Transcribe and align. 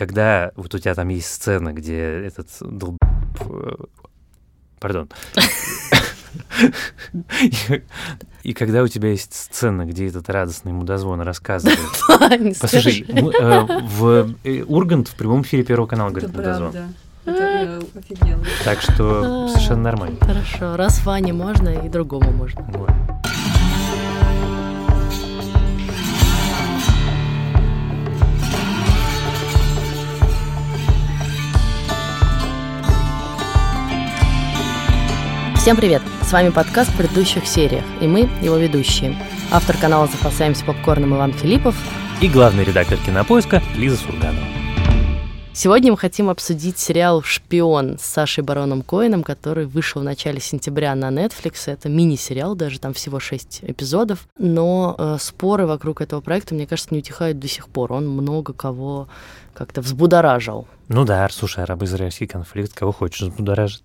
когда 0.00 0.50
вот 0.56 0.74
у 0.74 0.78
тебя 0.78 0.94
там 0.94 1.08
есть 1.08 1.30
сцена, 1.30 1.74
где 1.74 1.98
этот 1.98 2.48
долб... 2.62 2.96
Пардон. 4.80 5.10
И 8.42 8.54
когда 8.54 8.82
у 8.82 8.88
тебя 8.88 9.10
есть 9.10 9.34
сцена, 9.34 9.84
где 9.84 10.06
этот 10.06 10.30
радостный 10.30 10.72
мудозвон 10.72 11.20
рассказывает... 11.20 11.78
Послушай, 12.60 13.04
э, 13.08 13.66
в 13.88 14.34
э, 14.42 14.62
Ургант 14.62 15.08
в 15.08 15.14
прямом 15.16 15.42
эфире 15.42 15.64
Первого 15.64 15.86
канала 15.86 16.08
говорит 16.08 16.34
мудозвон. 16.34 16.72
Это 17.26 17.82
офигенно. 17.94 18.42
Так 18.64 18.80
что 18.80 19.48
совершенно 19.48 19.82
нормально. 19.82 20.16
Хорошо, 20.22 20.76
раз 20.76 21.04
Ване 21.04 21.34
можно, 21.34 21.68
и 21.68 21.90
другому 21.90 22.30
можно. 22.30 22.62
Вот. 22.72 22.90
Всем 35.70 35.76
привет! 35.76 36.02
С 36.22 36.32
вами 36.32 36.50
подкаст 36.50 36.90
в 36.90 36.96
предыдущих 36.96 37.46
сериях, 37.46 37.84
и 38.00 38.08
мы 38.08 38.28
его 38.42 38.56
ведущие. 38.56 39.16
Автор 39.52 39.76
канала 39.76 40.08
«Запасаемся 40.08 40.64
попкорном» 40.64 41.14
Иван 41.14 41.32
Филиппов 41.32 41.76
и 42.20 42.28
главный 42.28 42.64
редактор 42.64 42.98
«Кинопоиска» 43.06 43.62
Лиза 43.76 43.96
Сурганова. 43.98 44.44
Сегодня 45.52 45.92
мы 45.92 45.96
хотим 45.96 46.28
обсудить 46.28 46.76
сериал 46.76 47.22
«Шпион» 47.22 48.00
с 48.00 48.02
Сашей 48.02 48.42
Бароном 48.42 48.82
Коином, 48.82 49.22
который 49.22 49.66
вышел 49.66 50.00
в 50.00 50.04
начале 50.04 50.40
сентября 50.40 50.92
на 50.96 51.08
Netflix. 51.10 51.70
Это 51.70 51.88
мини-сериал, 51.88 52.56
даже 52.56 52.80
там 52.80 52.92
всего 52.92 53.20
шесть 53.20 53.60
эпизодов. 53.62 54.26
Но 54.38 54.96
э, 54.98 55.18
споры 55.20 55.66
вокруг 55.66 56.00
этого 56.00 56.20
проекта, 56.20 56.54
мне 56.54 56.66
кажется, 56.66 56.92
не 56.92 56.98
утихают 56.98 57.38
до 57.38 57.46
сих 57.46 57.68
пор. 57.68 57.92
Он 57.92 58.08
много 58.08 58.54
кого 58.54 59.06
как-то 59.54 59.82
взбудоражил. 59.82 60.66
Ну 60.88 61.04
да, 61.04 61.28
слушай, 61.30 61.62
арабо-израильский 61.62 62.26
конфликт, 62.26 62.72
кого 62.74 62.90
хочешь, 62.90 63.20
взбудоражит. 63.20 63.82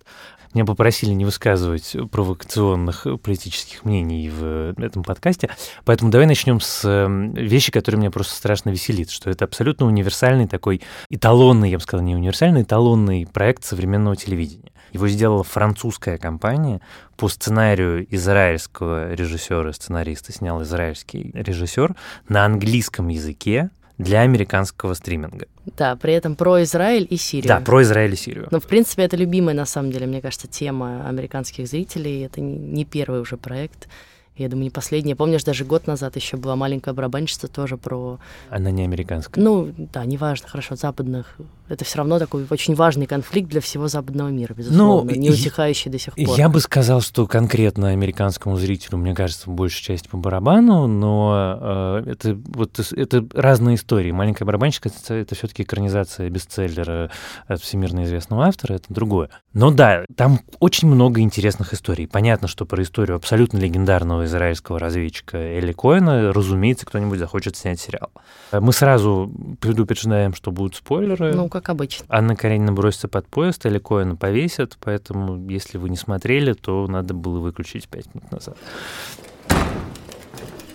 Меня 0.56 0.64
попросили 0.64 1.10
не 1.10 1.26
высказывать 1.26 1.94
провокационных 2.10 3.06
политических 3.22 3.84
мнений 3.84 4.30
в 4.30 4.72
этом 4.80 5.02
подкасте, 5.02 5.50
поэтому 5.84 6.10
давай 6.10 6.26
начнем 6.26 6.60
с 6.60 6.82
эм, 6.82 7.34
вещи, 7.34 7.70
которая 7.70 8.00
меня 8.00 8.10
просто 8.10 8.34
страшно 8.34 8.70
веселит, 8.70 9.10
что 9.10 9.28
это 9.28 9.44
абсолютно 9.44 9.84
универсальный 9.84 10.48
такой 10.48 10.80
эталонный, 11.10 11.68
я 11.68 11.76
бы 11.76 11.82
сказал, 11.82 12.06
не 12.06 12.14
универсальный, 12.14 12.62
эталонный 12.62 13.26
проект 13.30 13.64
современного 13.64 14.16
телевидения. 14.16 14.72
Его 14.94 15.08
сделала 15.08 15.44
французская 15.44 16.16
компания. 16.16 16.80
По 17.18 17.28
сценарию 17.28 18.06
израильского 18.14 19.12
режиссера, 19.12 19.74
сценариста, 19.74 20.32
снял 20.32 20.62
израильский 20.62 21.32
режиссер 21.34 21.94
на 22.30 22.46
английском 22.46 23.08
языке, 23.08 23.68
для 23.98 24.20
американского 24.20 24.94
стриминга. 24.94 25.46
Да, 25.76 25.96
при 25.96 26.12
этом 26.12 26.36
про 26.36 26.62
Израиль 26.62 27.06
и 27.08 27.16
Сирию. 27.16 27.48
Да, 27.48 27.60
про 27.60 27.82
Израиль 27.82 28.12
и 28.12 28.16
Сирию. 28.16 28.48
Но, 28.50 28.60
в 28.60 28.66
принципе, 28.66 29.02
это 29.02 29.16
любимая, 29.16 29.54
на 29.54 29.66
самом 29.66 29.90
деле, 29.90 30.06
мне 30.06 30.20
кажется, 30.20 30.46
тема 30.46 31.08
американских 31.08 31.66
зрителей. 31.66 32.24
Это 32.24 32.40
не 32.40 32.84
первый 32.84 33.20
уже 33.20 33.36
проект. 33.36 33.88
Я 34.36 34.48
думаю, 34.48 34.64
не 34.64 34.70
последняя. 34.70 35.16
Помнишь, 35.16 35.44
даже 35.44 35.64
год 35.64 35.86
назад 35.86 36.16
еще 36.16 36.36
была 36.36 36.56
маленькая 36.56 36.92
барабанщица 36.92 37.48
тоже 37.48 37.76
про... 37.76 38.18
Она 38.50 38.70
не 38.70 38.84
американская. 38.84 39.42
Ну, 39.42 39.72
да, 39.76 40.04
неважно, 40.04 40.48
хорошо, 40.48 40.76
западных. 40.76 41.36
Это 41.68 41.84
все 41.84 41.98
равно 41.98 42.18
такой 42.18 42.46
очень 42.50 42.74
важный 42.74 43.06
конфликт 43.06 43.48
для 43.48 43.60
всего 43.60 43.88
западного 43.88 44.28
мира, 44.28 44.54
безусловно, 44.54 45.10
ну, 45.12 45.18
не 45.18 45.30
утихающий 45.30 45.90
до 45.90 45.98
сих 45.98 46.14
пор. 46.14 46.38
Я 46.38 46.48
бы 46.48 46.60
сказал, 46.60 47.00
что 47.00 47.26
конкретно 47.26 47.88
американскому 47.88 48.56
зрителю, 48.56 48.98
мне 48.98 49.14
кажется, 49.14 49.50
большая 49.50 49.96
часть 49.96 50.08
по 50.08 50.16
барабану, 50.16 50.86
но 50.86 52.02
э, 52.04 52.10
это 52.10 52.38
вот 52.46 52.78
это 52.78 53.26
разные 53.34 53.76
истории. 53.76 54.12
Маленькая 54.12 54.44
барабанщица— 54.44 54.90
это 55.14 55.34
все-таки 55.34 55.64
экранизация 55.64 56.28
бестселлера 56.30 57.10
от 57.48 57.60
всемирно 57.60 58.04
известного 58.04 58.46
автора, 58.46 58.74
это 58.74 58.86
другое. 58.88 59.30
Но 59.52 59.70
да, 59.70 60.04
там 60.14 60.40
очень 60.60 60.86
много 60.86 61.20
интересных 61.20 61.72
историй. 61.72 62.06
Понятно, 62.06 62.46
что 62.46 62.64
про 62.66 62.82
историю 62.82 63.16
абсолютно 63.16 63.58
легендарного 63.58 64.25
израильского 64.26 64.78
разведчика 64.78 65.38
Эли 65.38 65.72
Коэна, 65.72 66.32
разумеется, 66.32 66.86
кто-нибудь 66.86 67.18
захочет 67.18 67.56
снять 67.56 67.80
сериал. 67.80 68.10
Мы 68.52 68.72
сразу 68.72 69.32
предупреждаем, 69.60 70.34
что 70.34 70.50
будут 70.50 70.76
спойлеры. 70.76 71.32
Ну, 71.32 71.48
как 71.48 71.68
обычно. 71.68 72.06
Анна 72.08 72.36
Каренина 72.36 72.72
бросится 72.72 73.08
под 73.08 73.26
поезд, 73.26 73.64
Эли 73.66 73.78
Коэна 73.78 74.16
повесят, 74.16 74.76
поэтому, 74.80 75.48
если 75.50 75.78
вы 75.78 75.88
не 75.90 75.96
смотрели, 75.96 76.52
то 76.52 76.86
надо 76.86 77.14
было 77.14 77.38
выключить 77.38 77.88
пять 77.88 78.14
минут 78.14 78.30
назад. 78.30 78.56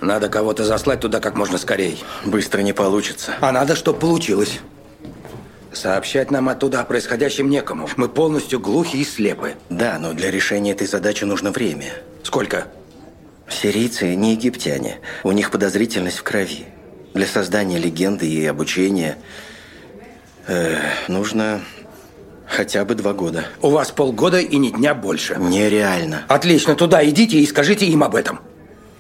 Надо 0.02 0.30
кого-то 0.30 0.66
заслать 0.66 1.00
туда 1.00 1.20
как 1.20 1.38
можно 1.38 1.60
скорее. 1.60 1.96
Быстро 2.26 2.62
не 2.62 2.74
получится. 2.74 3.34
А 3.40 3.52
надо, 3.52 3.76
чтобы 3.76 4.00
получилось. 4.00 4.60
Сообщать 5.72 6.32
нам 6.32 6.50
оттуда 6.50 6.82
о 6.82 6.84
происходящем 6.84 7.50
некому. 7.50 7.88
Мы 7.98 8.10
полностью 8.10 8.60
глухи 8.60 8.98
и 8.98 9.06
слепы. 9.06 9.54
Да, 9.70 10.00
но 10.00 10.14
для 10.14 10.32
решения 10.32 10.72
этой 10.72 10.88
задачи 10.88 11.24
нужно 11.24 11.52
время. 11.52 11.94
Сколько? 12.24 12.66
Сирийцы 13.50 14.16
не 14.16 14.34
египтяне. 14.34 15.00
У 15.24 15.32
них 15.32 15.52
подозрительность 15.52 16.18
в 16.18 16.24
крови. 16.24 16.66
Для 17.14 17.26
создания 17.26 17.78
легенды 17.78 18.28
и 18.28 18.46
обучения 18.46 19.18
э, 20.48 20.78
нужно 21.08 21.62
хотя 22.48 22.86
бы 22.86 22.96
два 22.96 23.14
года. 23.14 23.46
У 23.62 23.70
вас 23.70 23.92
полгода 23.92 24.40
и 24.40 24.58
ни 24.58 24.70
дня 24.70 24.94
больше. 24.94 25.36
Нереально. 25.38 26.26
Отлично, 26.28 26.76
туда 26.76 27.04
идите 27.08 27.38
и 27.38 27.46
скажите 27.46 27.86
им 27.88 28.04
об 28.04 28.16
этом. 28.16 28.40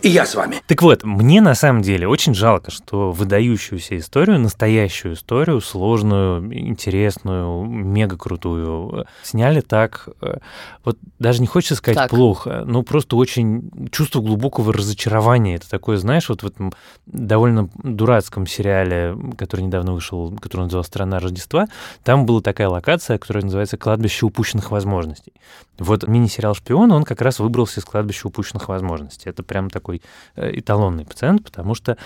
И 0.01 0.09
я 0.09 0.25
с 0.25 0.33
вами. 0.33 0.61
Так 0.67 0.81
вот, 0.81 1.03
мне 1.03 1.41
на 1.41 1.53
самом 1.53 1.83
деле 1.83 2.07
очень 2.07 2.33
жалко, 2.33 2.71
что 2.71 3.11
выдающуюся 3.11 3.97
историю, 3.97 4.39
настоящую 4.39 5.13
историю, 5.13 5.61
сложную, 5.61 6.51
интересную, 6.57 7.63
мега 7.65 8.17
крутую, 8.17 9.05
сняли 9.21 9.61
так, 9.61 10.09
э, 10.21 10.37
вот 10.83 10.97
даже 11.19 11.41
не 11.41 11.47
хочется 11.47 11.75
сказать 11.75 11.97
так. 11.97 12.09
плохо, 12.09 12.63
но 12.65 12.81
просто 12.81 13.15
очень 13.15 13.89
чувство 13.91 14.21
глубокого 14.21 14.73
разочарования. 14.73 15.55
Это 15.55 15.69
такое, 15.69 15.97
знаешь, 15.97 16.29
вот 16.29 16.41
в 16.41 16.47
этом 16.47 16.73
довольно 17.05 17.69
дурацком 17.83 18.47
сериале, 18.47 19.15
который 19.37 19.61
недавно 19.61 19.93
вышел, 19.93 20.35
который 20.41 20.63
назывался 20.63 20.89
«Страна 20.89 21.19
Рождества», 21.19 21.67
там 22.03 22.25
была 22.25 22.41
такая 22.41 22.69
локация, 22.69 23.19
которая 23.19 23.43
называется 23.43 23.77
«Кладбище 23.77 24.25
упущенных 24.25 24.71
возможностей». 24.71 25.33
Вот 25.81 26.07
мини-сериал 26.07 26.53
«Шпион», 26.53 26.91
он 26.91 27.03
как 27.03 27.21
раз 27.21 27.39
выбрался 27.39 27.79
из 27.79 27.85
«Кладбища 27.85 28.27
упущенных 28.27 28.69
возможностей». 28.69 29.29
Это 29.29 29.41
прям 29.41 29.71
такой 29.71 30.03
э, 30.35 30.59
эталонный 30.59 31.05
пациент, 31.05 31.43
потому 31.43 31.73
что 31.73 31.97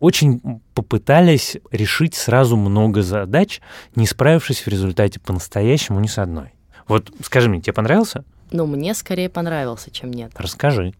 очень 0.00 0.60
попытались 0.74 1.56
решить 1.70 2.14
сразу 2.14 2.58
много 2.58 3.00
задач, 3.00 3.62
не 3.96 4.06
справившись 4.06 4.60
в 4.60 4.68
результате 4.68 5.18
по-настоящему 5.18 5.98
ни 6.00 6.08
с 6.08 6.18
одной. 6.18 6.52
Вот 6.86 7.10
скажи 7.24 7.48
мне, 7.48 7.62
тебе 7.62 7.72
понравился? 7.72 8.24
Ну, 8.50 8.66
мне 8.66 8.92
скорее 8.92 9.30
понравился, 9.30 9.90
чем 9.90 10.10
нет. 10.12 10.32
Расскажи. 10.36 10.92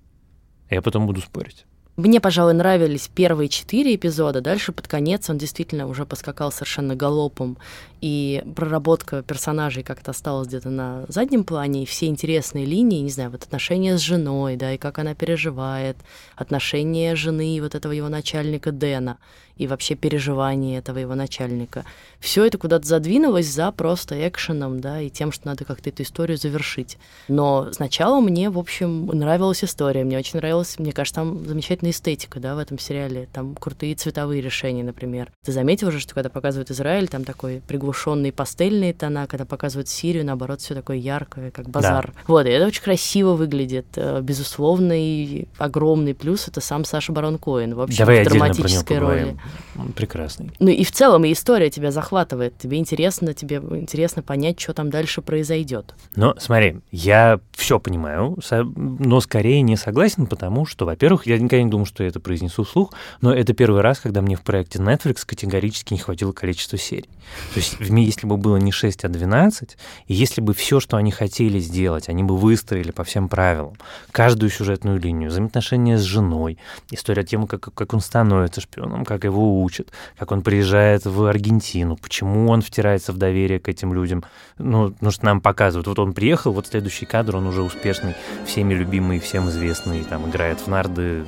Я 0.70 0.81
потом 0.81 1.06
буду 1.06 1.20
спорить. 1.20 1.66
Мне, 1.97 2.22
пожалуй, 2.22 2.54
нравились 2.54 3.10
первые 3.14 3.50
четыре 3.50 3.94
эпизода. 3.94 4.41
Дальше 4.41 4.72
под 4.72 4.88
конец 4.88 5.28
он 5.28 5.37
действительно 5.37 5.87
уже 5.87 6.06
поскакал 6.06 6.50
совершенно 6.50 6.97
галопом. 6.97 7.59
И 8.03 8.43
проработка 8.57 9.23
персонажей 9.23 9.85
как-то 9.85 10.11
осталась 10.11 10.49
где-то 10.49 10.71
на 10.71 11.05
заднем 11.07 11.45
плане. 11.45 11.85
И 11.85 11.87
все 11.87 12.07
интересные 12.07 12.67
линии, 12.67 13.01
не 13.01 13.11
знаю, 13.11 13.31
вот 13.31 13.45
отношения 13.45 13.97
с 13.97 14.01
женой, 14.01 14.57
да, 14.57 14.73
и 14.73 14.77
как 14.77 14.99
она 14.99 15.15
переживает, 15.15 15.97
отношения 16.35 17.15
жены 17.15 17.57
и 17.57 17.61
вот 17.61 17.77
этого 17.77 17.93
его 17.93 18.09
начальника 18.09 18.73
Дэна 18.73 19.19
и 19.57 19.67
вообще 19.67 19.95
переживания 19.95 20.79
этого 20.79 20.99
его 20.99 21.15
начальника. 21.15 21.85
Все 22.19 22.45
это 22.45 22.59
куда-то 22.59 22.87
задвинулось 22.87 23.47
за 23.47 23.71
просто 23.71 24.29
экшеном, 24.29 24.81
да, 24.81 25.01
и 25.01 25.11
тем, 25.11 25.31
что 25.31 25.47
надо 25.47 25.65
как-то 25.65 25.91
эту 25.91 26.03
историю 26.03 26.39
завершить. 26.39 26.99
Но 27.29 27.71
сначала 27.73 28.21
мне, 28.21 28.51
в 28.51 28.59
общем, 28.59 29.07
нравилась 29.07 29.62
история, 29.62 30.05
мне 30.05 30.19
очень 30.19 30.39
нравилась, 30.39 30.79
мне 30.79 30.93
кажется, 30.93 31.21
там 31.21 31.47
замечательная 31.47 31.93
эстетика, 31.93 32.41
да, 32.41 32.57
в 32.57 32.59
этом 32.59 32.79
сериале, 32.79 33.29
там 33.33 33.55
крутые 33.55 33.95
цветовые 33.95 34.41
решения, 34.41 34.83
например. 34.83 35.31
Ты 35.45 35.53
заметил 35.53 35.89
уже, 35.89 36.01
что 36.01 36.15
когда 36.15 36.31
показывают 36.31 36.71
Израиль, 36.71 37.09
там 37.09 37.25
такой 37.25 37.61
приглушенный 37.69 37.92
пастельные 38.33 38.93
тона, 38.93 39.27
когда 39.27 39.44
показывают 39.44 39.89
Сирию, 39.89 40.25
наоборот, 40.25 40.61
все 40.61 40.75
такое 40.75 40.97
яркое, 40.97 41.50
как 41.50 41.69
базар. 41.69 42.12
Да. 42.15 42.21
Вот, 42.27 42.47
и 42.47 42.50
это 42.50 42.67
очень 42.67 42.83
красиво 42.83 43.35
выглядит. 43.35 43.87
Э, 43.97 44.21
безусловный 44.21 45.49
огромный 45.59 46.15
плюс— 46.15 46.49
это 46.49 46.61
сам 46.61 46.85
Саша 46.85 47.12
Барон 47.12 47.39
Коэн, 47.39 47.75
вообще 47.75 47.99
Давай 47.99 48.25
в 48.25 48.29
драматической 48.29 48.99
роли. 48.99 49.37
Он 49.79 49.93
прекрасный. 49.93 50.50
Ну 50.59 50.69
и 50.69 50.85
в 50.85 50.93
целом 50.93 51.25
и 51.25 51.33
история 51.33 51.71
тебя 51.71 51.91
захватывает. 51.91 52.59
Тебе 52.59 52.79
интересно, 52.79 53.35
тебе 53.35 53.56
интересно 53.56 54.23
понять, 54.23 54.61
что 54.61 54.75
там 54.75 54.91
дальше 54.91 55.23
произойдет. 55.23 55.95
Но 56.17 56.35
смотри, 56.38 56.81
я 56.91 57.41
все 57.53 57.79
понимаю, 57.79 58.38
но 58.50 59.21
скорее 59.21 59.62
не 59.62 59.77
согласен, 59.77 60.27
потому 60.27 60.67
что, 60.67 60.85
во-первых, 60.85 61.27
я 61.27 61.38
никогда 61.38 61.62
не 61.62 61.71
думал, 61.71 61.87
что 61.87 62.03
я 62.03 62.09
это 62.09 62.21
произнесу 62.21 62.65
вслух, 62.65 62.93
но 63.21 63.35
это 63.35 63.53
первый 63.55 63.81
раз, 63.81 64.00
когда 64.00 64.21
мне 64.23 64.37
в 64.37 64.43
проекте 64.43 64.79
Netflix 64.79 65.25
категорически 65.27 65.95
не 65.95 66.00
хватило 66.00 66.33
количества 66.33 66.79
серий. 66.79 67.09
То 67.55 67.61
есть, 67.61 67.79
если 67.82 68.26
бы 68.26 68.37
было 68.37 68.56
не 68.56 68.73
6, 68.73 69.05
а 69.05 69.08
12, 69.08 69.76
и 70.06 70.14
если 70.14 70.40
бы 70.40 70.55
все, 70.55 70.81
что 70.81 70.96
они 70.96 71.11
хотели 71.11 71.58
сделать, 71.58 72.08
они 72.08 72.23
бы 72.23 72.37
выстроили 72.37 72.90
по 72.90 73.05
всем 73.05 73.29
правилам, 73.29 73.75
каждую 74.11 74.50
сюжетную 74.50 75.00
линию, 75.00 75.31
взаимоотношения 75.31 75.99
с 75.99 76.02
женой, 76.02 76.58
история 76.90 77.25
темы, 77.25 77.46
как, 77.46 77.73
как 77.75 77.94
он 77.94 78.00
становится 78.00 78.61
шпионом, 78.61 79.05
как 79.05 79.25
его 79.25 79.62
учат, 79.62 79.88
как 80.19 80.32
он 80.32 80.43
приезжает 80.43 81.05
в 81.05 81.25
Аргентину, 81.25 81.96
почему 81.96 82.49
он 82.49 82.62
втирается 82.62 83.12
в 83.12 83.17
доверие 83.17 83.58
к 83.58 83.69
этим 83.69 83.93
людям. 83.93 84.25
Ну, 84.58 84.94
ну 85.00 85.11
что 85.11 85.25
нам 85.25 85.40
показывают. 85.40 85.87
Вот 85.87 85.99
он 85.99 86.12
приехал, 86.12 86.52
вот 86.52 86.67
следующий 86.67 87.06
кадр, 87.06 87.37
он 87.37 87.46
уже 87.46 87.62
успешный, 87.62 88.14
всеми 88.46 88.75
любимый, 88.75 89.19
всем 89.19 89.49
известный, 89.49 90.05
там 90.05 90.28
играет 90.28 90.61
в 90.61 90.69
нарды, 90.69 91.25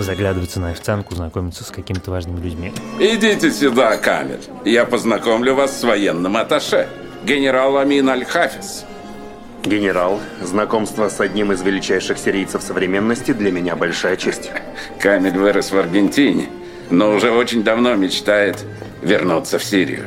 заглядывается 0.00 0.60
на 0.60 0.70
официантку, 0.70 1.14
знакомится 1.14 1.64
с 1.64 1.70
какими-то 1.70 2.10
важными 2.10 2.40
людьми. 2.40 2.72
Идите 2.98 3.50
сюда, 3.50 3.96
Камер. 3.96 4.40
Я 4.64 4.84
познакомлю 4.84 5.54
вас 5.54 5.78
с 5.78 5.84
военным 5.92 6.38
атташе, 6.38 6.88
генерал 7.22 7.76
Амин 7.76 8.08
Аль-Хафиз. 8.08 8.86
Генерал, 9.62 10.20
знакомство 10.40 11.10
с 11.10 11.20
одним 11.20 11.52
из 11.52 11.60
величайших 11.60 12.16
сирийцев 12.16 12.62
современности 12.62 13.32
для 13.32 13.52
меня 13.52 13.76
большая 13.76 14.16
честь. 14.16 14.50
Камиль 14.98 15.36
вырос 15.36 15.70
в 15.70 15.76
Аргентине, 15.76 16.46
но 16.88 17.14
уже 17.14 17.30
очень 17.30 17.62
давно 17.62 17.94
мечтает 17.94 18.64
вернуться 19.02 19.58
в 19.58 19.64
Сирию. 19.64 20.06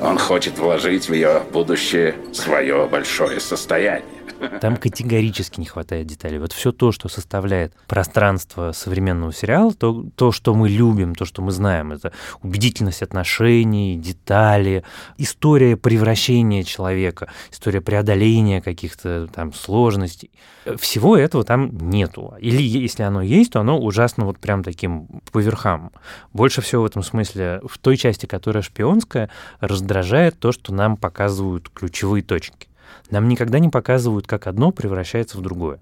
Он 0.00 0.16
хочет 0.16 0.58
вложить 0.58 1.10
в 1.10 1.12
ее 1.12 1.42
будущее 1.52 2.14
свое 2.32 2.88
большое 2.90 3.40
состояние. 3.40 4.19
Там 4.60 4.76
категорически 4.76 5.60
не 5.60 5.66
хватает 5.66 6.06
деталей. 6.06 6.38
Вот 6.38 6.52
все 6.52 6.72
то, 6.72 6.92
что 6.92 7.08
составляет 7.08 7.74
пространство 7.86 8.72
современного 8.72 9.32
сериала, 9.32 9.72
то, 9.72 10.04
то, 10.14 10.32
что 10.32 10.54
мы 10.54 10.68
любим, 10.68 11.14
то, 11.14 11.24
что 11.24 11.42
мы 11.42 11.52
знаем, 11.52 11.92
это 11.92 12.12
убедительность 12.42 13.02
отношений, 13.02 13.96
детали, 13.96 14.84
история 15.18 15.76
превращения 15.76 16.62
человека, 16.62 17.28
история 17.50 17.80
преодоления 17.80 18.60
каких-то 18.60 19.28
там 19.32 19.52
сложностей. 19.52 20.30
Всего 20.78 21.16
этого 21.16 21.44
там 21.44 21.90
нету. 21.90 22.34
Или 22.38 22.62
если 22.62 23.02
оно 23.02 23.22
есть, 23.22 23.52
то 23.52 23.60
оно 23.60 23.80
ужасно 23.80 24.24
вот 24.24 24.38
прям 24.38 24.62
таким 24.62 25.06
по 25.32 25.38
верхам. 25.38 25.92
Больше 26.32 26.60
всего 26.60 26.82
в 26.82 26.86
этом 26.86 27.02
смысле 27.02 27.60
в 27.64 27.78
той 27.78 27.96
части, 27.96 28.26
которая 28.26 28.62
шпионская, 28.62 29.30
раздражает 29.60 30.38
то, 30.38 30.52
что 30.52 30.72
нам 30.74 30.96
показывают 30.96 31.68
ключевые 31.70 32.22
точки. 32.22 32.69
Нам 33.10 33.28
никогда 33.28 33.58
не 33.58 33.68
показывают, 33.68 34.26
как 34.26 34.46
одно 34.46 34.72
превращается 34.72 35.38
в 35.38 35.42
другое 35.42 35.80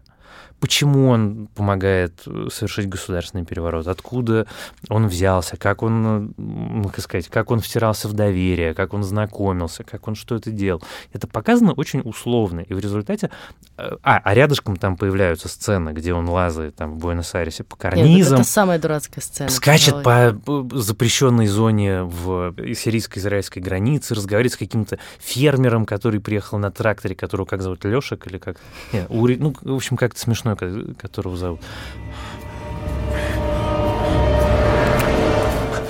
почему 0.61 1.09
он 1.09 1.49
помогает 1.55 2.23
э, 2.27 2.49
совершить 2.53 2.89
государственный 2.89 3.45
переворот, 3.45 3.87
откуда 3.87 4.47
он 4.89 5.07
взялся, 5.07 5.57
как 5.57 5.83
он, 5.83 6.35
ну, 6.37 6.89
как 6.89 7.01
сказать, 7.01 7.29
как 7.29 7.51
он 7.51 7.61
втирался 7.61 8.09
в 8.09 8.13
доверие, 8.13 8.75
как 8.75 8.95
он 8.95 9.03
знакомился, 9.03 9.85
как 9.85 10.09
он 10.09 10.15
что 10.15 10.35
это 10.35 10.51
делал. 10.51 10.83
Это 11.13 11.27
показано 11.27 11.73
очень 11.73 12.01
условно, 12.01 12.61
и 12.61 12.75
в 12.75 12.81
результате... 12.81 13.31
Э, 13.77 13.97
а, 14.03 14.21
а 14.23 14.35
рядышком 14.35 14.77
там 14.77 14.97
появляются 14.97 15.49
сцены, 15.49 15.91
где 15.91 16.13
он 16.13 16.29
лазает 16.29 16.77
там 16.77 16.95
в 16.95 16.99
Буэнос-Айресе 16.99 17.65
по 17.65 17.77
карнизам. 17.77 18.09
Нет, 18.09 18.33
это 18.33 18.45
самая 18.45 18.79
дурацкая 18.79 19.23
сцена. 19.23 19.51
Скачет 19.51 20.03
по 20.03 20.37
запрещенной 20.73 21.47
зоне 21.47 22.03
в 22.03 22.55
сирийско-израильской 22.75 23.63
границе, 23.63 24.15
разговаривает 24.15 24.53
с 24.53 24.57
каким-то 24.57 24.99
фермером, 25.19 25.87
который 25.87 26.21
приехал 26.21 26.59
на 26.59 26.71
тракторе, 26.71 27.15
которого 27.15 27.47
как 27.47 27.63
зовут, 27.63 27.85
Лешек 27.85 28.27
или 28.27 28.39
как? 28.39 28.57
Нет, 28.93 29.07
Ури... 29.09 29.37
Ну, 29.37 29.55
в 29.61 29.75
общем, 29.75 29.97
как-то 30.19 30.25
смешно 30.25 30.57
смешной, 30.57 30.95
которого 30.95 31.37
зовут. 31.37 31.61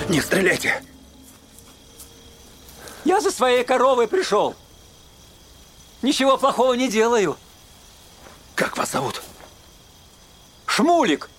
Не 0.09 0.21
стреляйте! 0.21 0.81
Я 3.05 3.21
за 3.21 3.31
своей 3.31 3.63
коровой 3.63 4.07
пришел. 4.07 4.55
Ничего 6.01 6.37
плохого 6.37 6.73
не 6.73 6.89
делаю. 6.89 7.37
Как 8.55 8.77
вас 8.77 8.91
зовут? 8.91 9.21
Шмулик. 10.65 11.29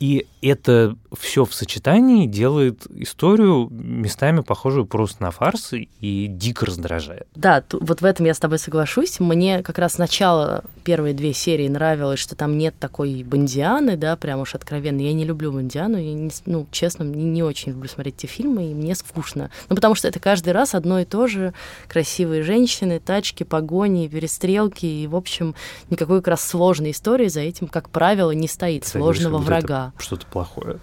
И 0.00 0.26
это 0.42 0.96
все 1.18 1.44
в 1.44 1.54
сочетании 1.54 2.26
делает 2.26 2.86
историю 2.90 3.68
местами 3.70 4.40
похожую 4.40 4.86
просто 4.86 5.22
на 5.22 5.30
фарс 5.30 5.72
и 5.72 6.26
дико 6.28 6.66
раздражает. 6.66 7.26
Да, 7.34 7.64
вот 7.72 8.00
в 8.00 8.04
этом 8.04 8.26
я 8.26 8.34
с 8.34 8.38
тобой 8.38 8.58
соглашусь. 8.58 9.18
Мне 9.20 9.62
как 9.62 9.78
раз 9.78 9.94
сначала 9.94 10.64
первые 10.84 11.14
две 11.14 11.32
серии 11.32 11.68
нравилось, 11.68 12.20
что 12.20 12.36
там 12.36 12.56
нет 12.58 12.74
такой 12.78 13.22
бандианы, 13.24 13.96
да, 13.96 14.16
прям 14.16 14.40
уж 14.40 14.54
откровенно. 14.54 15.00
Я 15.00 15.12
не 15.12 15.24
люблю 15.24 15.52
бандиану, 15.52 15.98
я 15.98 16.14
не, 16.14 16.30
ну, 16.46 16.66
честно, 16.70 17.02
не, 17.02 17.24
не 17.24 17.42
очень 17.42 17.72
люблю 17.72 17.88
смотреть 17.88 18.16
эти 18.18 18.26
фильмы, 18.26 18.70
и 18.70 18.74
мне 18.74 18.94
скучно. 18.94 19.50
Ну, 19.68 19.76
потому 19.76 19.94
что 19.94 20.08
это 20.08 20.20
каждый 20.20 20.52
раз 20.52 20.74
одно 20.74 21.00
и 21.00 21.04
то 21.04 21.26
же. 21.26 21.52
Красивые 21.88 22.42
женщины, 22.42 23.00
тачки, 23.00 23.42
погони, 23.42 24.08
перестрелки, 24.08 24.86
и, 24.86 25.06
в 25.06 25.16
общем, 25.16 25.54
никакой 25.90 26.20
как 26.20 26.28
раз 26.28 26.44
сложной 26.44 26.92
истории 26.92 27.28
за 27.28 27.40
этим, 27.40 27.66
как 27.66 27.90
правило, 27.90 28.30
не 28.30 28.48
стоит, 28.48 28.84
Кстати, 28.84 29.02
сложного 29.02 29.38
врага. 29.38 29.92
Что-то 29.98 30.26
плохое 30.26 30.78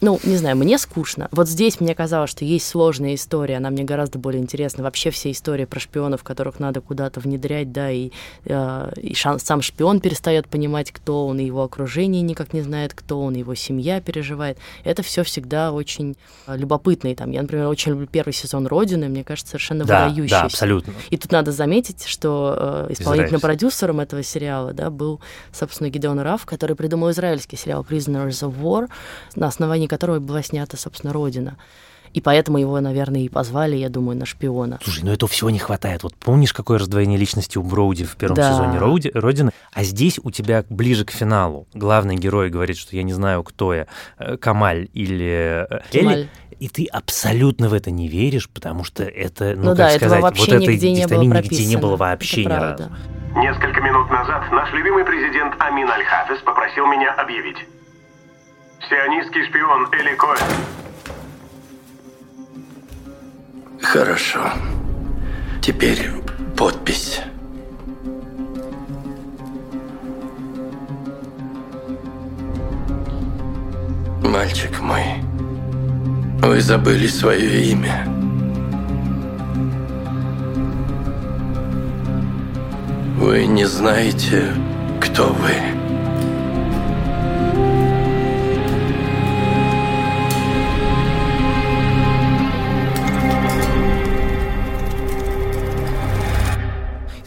ну, 0.00 0.20
не 0.22 0.36
знаю, 0.36 0.56
мне 0.56 0.78
скучно. 0.78 1.28
Вот 1.32 1.48
здесь 1.48 1.80
мне 1.80 1.94
казалось, 1.94 2.30
что 2.30 2.44
есть 2.44 2.68
сложная 2.68 3.14
история, 3.14 3.56
она 3.56 3.70
мне 3.70 3.82
гораздо 3.82 4.18
более 4.18 4.40
интересна. 4.40 4.84
Вообще 4.84 5.10
все 5.10 5.30
истории 5.32 5.64
про 5.64 5.80
шпионов, 5.80 6.22
которых 6.22 6.60
надо 6.60 6.80
куда-то 6.80 7.18
внедрять, 7.20 7.72
да, 7.72 7.90
и, 7.90 8.10
э, 8.44 8.92
и 8.96 9.14
шан, 9.14 9.40
сам 9.40 9.60
шпион 9.60 10.00
перестает 10.00 10.46
понимать, 10.48 10.92
кто 10.92 11.26
он, 11.26 11.40
и 11.40 11.44
его 11.44 11.64
окружение 11.64 12.22
никак 12.22 12.52
не 12.52 12.62
знает, 12.62 12.94
кто 12.94 13.20
он, 13.20 13.34
и 13.34 13.40
его 13.40 13.54
семья 13.56 14.00
переживает. 14.00 14.58
Это 14.84 15.02
все 15.02 15.24
всегда 15.24 15.72
очень 15.72 16.16
э, 16.46 16.56
любопытно. 16.56 17.08
И 17.08 17.14
там, 17.16 17.32
я, 17.32 17.42
например, 17.42 17.66
очень 17.66 17.92
люблю 17.92 18.06
первый 18.06 18.32
сезон 18.32 18.68
«Родины», 18.68 19.08
мне 19.08 19.24
кажется, 19.24 19.50
совершенно 19.50 19.84
да, 19.84 20.08
выдающийся. 20.08 20.40
Да, 20.40 20.44
абсолютно. 20.44 20.92
И 21.10 21.16
тут 21.16 21.32
надо 21.32 21.50
заметить, 21.50 22.04
что 22.06 22.86
э, 22.88 22.92
исполнительным 22.92 23.40
продюсером 23.40 23.98
этого 23.98 24.22
сериала, 24.22 24.72
да, 24.72 24.90
был, 24.90 25.20
собственно, 25.52 25.90
Гидеон 25.90 26.20
Раф, 26.20 26.46
который 26.46 26.76
придумал 26.76 27.10
израильский 27.10 27.56
сериал 27.56 27.84
«Prisoners 27.88 28.48
of 28.48 28.54
War», 28.62 28.88
на 29.34 29.48
основании 29.48 29.87
которой 29.88 30.20
была 30.20 30.42
снята, 30.42 30.76
собственно, 30.76 31.12
«Родина». 31.12 31.56
И 32.12 32.20
поэтому 32.20 32.58
его, 32.58 32.80
наверное, 32.80 33.20
и 33.20 33.28
позвали, 33.28 33.76
я 33.76 33.88
думаю, 33.88 34.16
на 34.16 34.26
шпиона. 34.26 34.78
Слушай, 34.82 35.04
ну 35.04 35.12
этого 35.12 35.28
всего 35.28 35.50
не 35.50 35.58
хватает. 35.58 36.02
Вот 36.02 36.14
помнишь, 36.14 36.52
какое 36.52 36.78
раздвоение 36.78 37.18
личности 37.18 37.58
у 37.58 37.62
Броуди 37.62 38.04
в 38.04 38.16
первом 38.16 38.36
да. 38.36 38.52
сезоне 38.52 38.78
Роуди, 38.78 39.10
Родины? 39.14 39.50
А 39.72 39.84
здесь 39.84 40.18
у 40.22 40.30
тебя 40.30 40.64
ближе 40.68 41.04
к 41.04 41.10
финалу. 41.10 41.66
Главный 41.74 42.16
герой 42.16 42.50
говорит, 42.50 42.78
что 42.78 42.96
я 42.96 43.02
не 43.02 43.12
знаю, 43.12 43.42
кто 43.44 43.74
я, 43.74 43.86
э, 44.18 44.36
Камаль 44.36 44.88
или 44.94 45.66
э, 45.68 45.80
Элли. 45.92 46.28
И 46.58 46.68
ты 46.68 46.86
абсолютно 46.86 47.68
в 47.68 47.74
это 47.74 47.90
не 47.90 48.08
веришь, 48.08 48.48
потому 48.48 48.82
что 48.82 49.04
это, 49.04 49.54
ну, 49.54 49.62
ну 49.62 49.68
как 49.70 49.76
да, 49.76 49.90
сказать, 49.90 50.20
вот 50.22 50.48
это 50.48 50.56
нигде 50.58 50.90
не 50.90 51.06
было 51.06 51.22
нигде 51.22 51.66
не 51.66 51.76
было 51.76 51.96
вообще 51.96 52.42
это 52.42 52.50
ни 52.50 52.54
правда. 52.54 52.82
разу. 52.84 53.40
Несколько 53.40 53.80
минут 53.80 54.10
назад 54.10 54.50
наш 54.50 54.72
любимый 54.72 55.04
президент 55.04 55.54
Амин 55.60 55.88
Аль-Хафиз 55.88 56.42
попросил 56.44 56.86
меня 56.86 57.14
объявить. 57.14 57.58
Сионистский 58.80 59.44
шпион 59.46 59.88
Эли 59.92 60.14
Коэн. 60.14 60.38
Хорошо. 63.82 64.52
Теперь 65.60 66.10
подпись. 66.56 67.20
Мальчик 74.22 74.80
мой, 74.80 75.22
вы 76.42 76.60
забыли 76.60 77.06
свое 77.06 77.64
имя. 77.70 78.04
Вы 83.16 83.46
не 83.46 83.64
знаете, 83.64 84.54
кто 85.00 85.32
вы. 85.32 85.50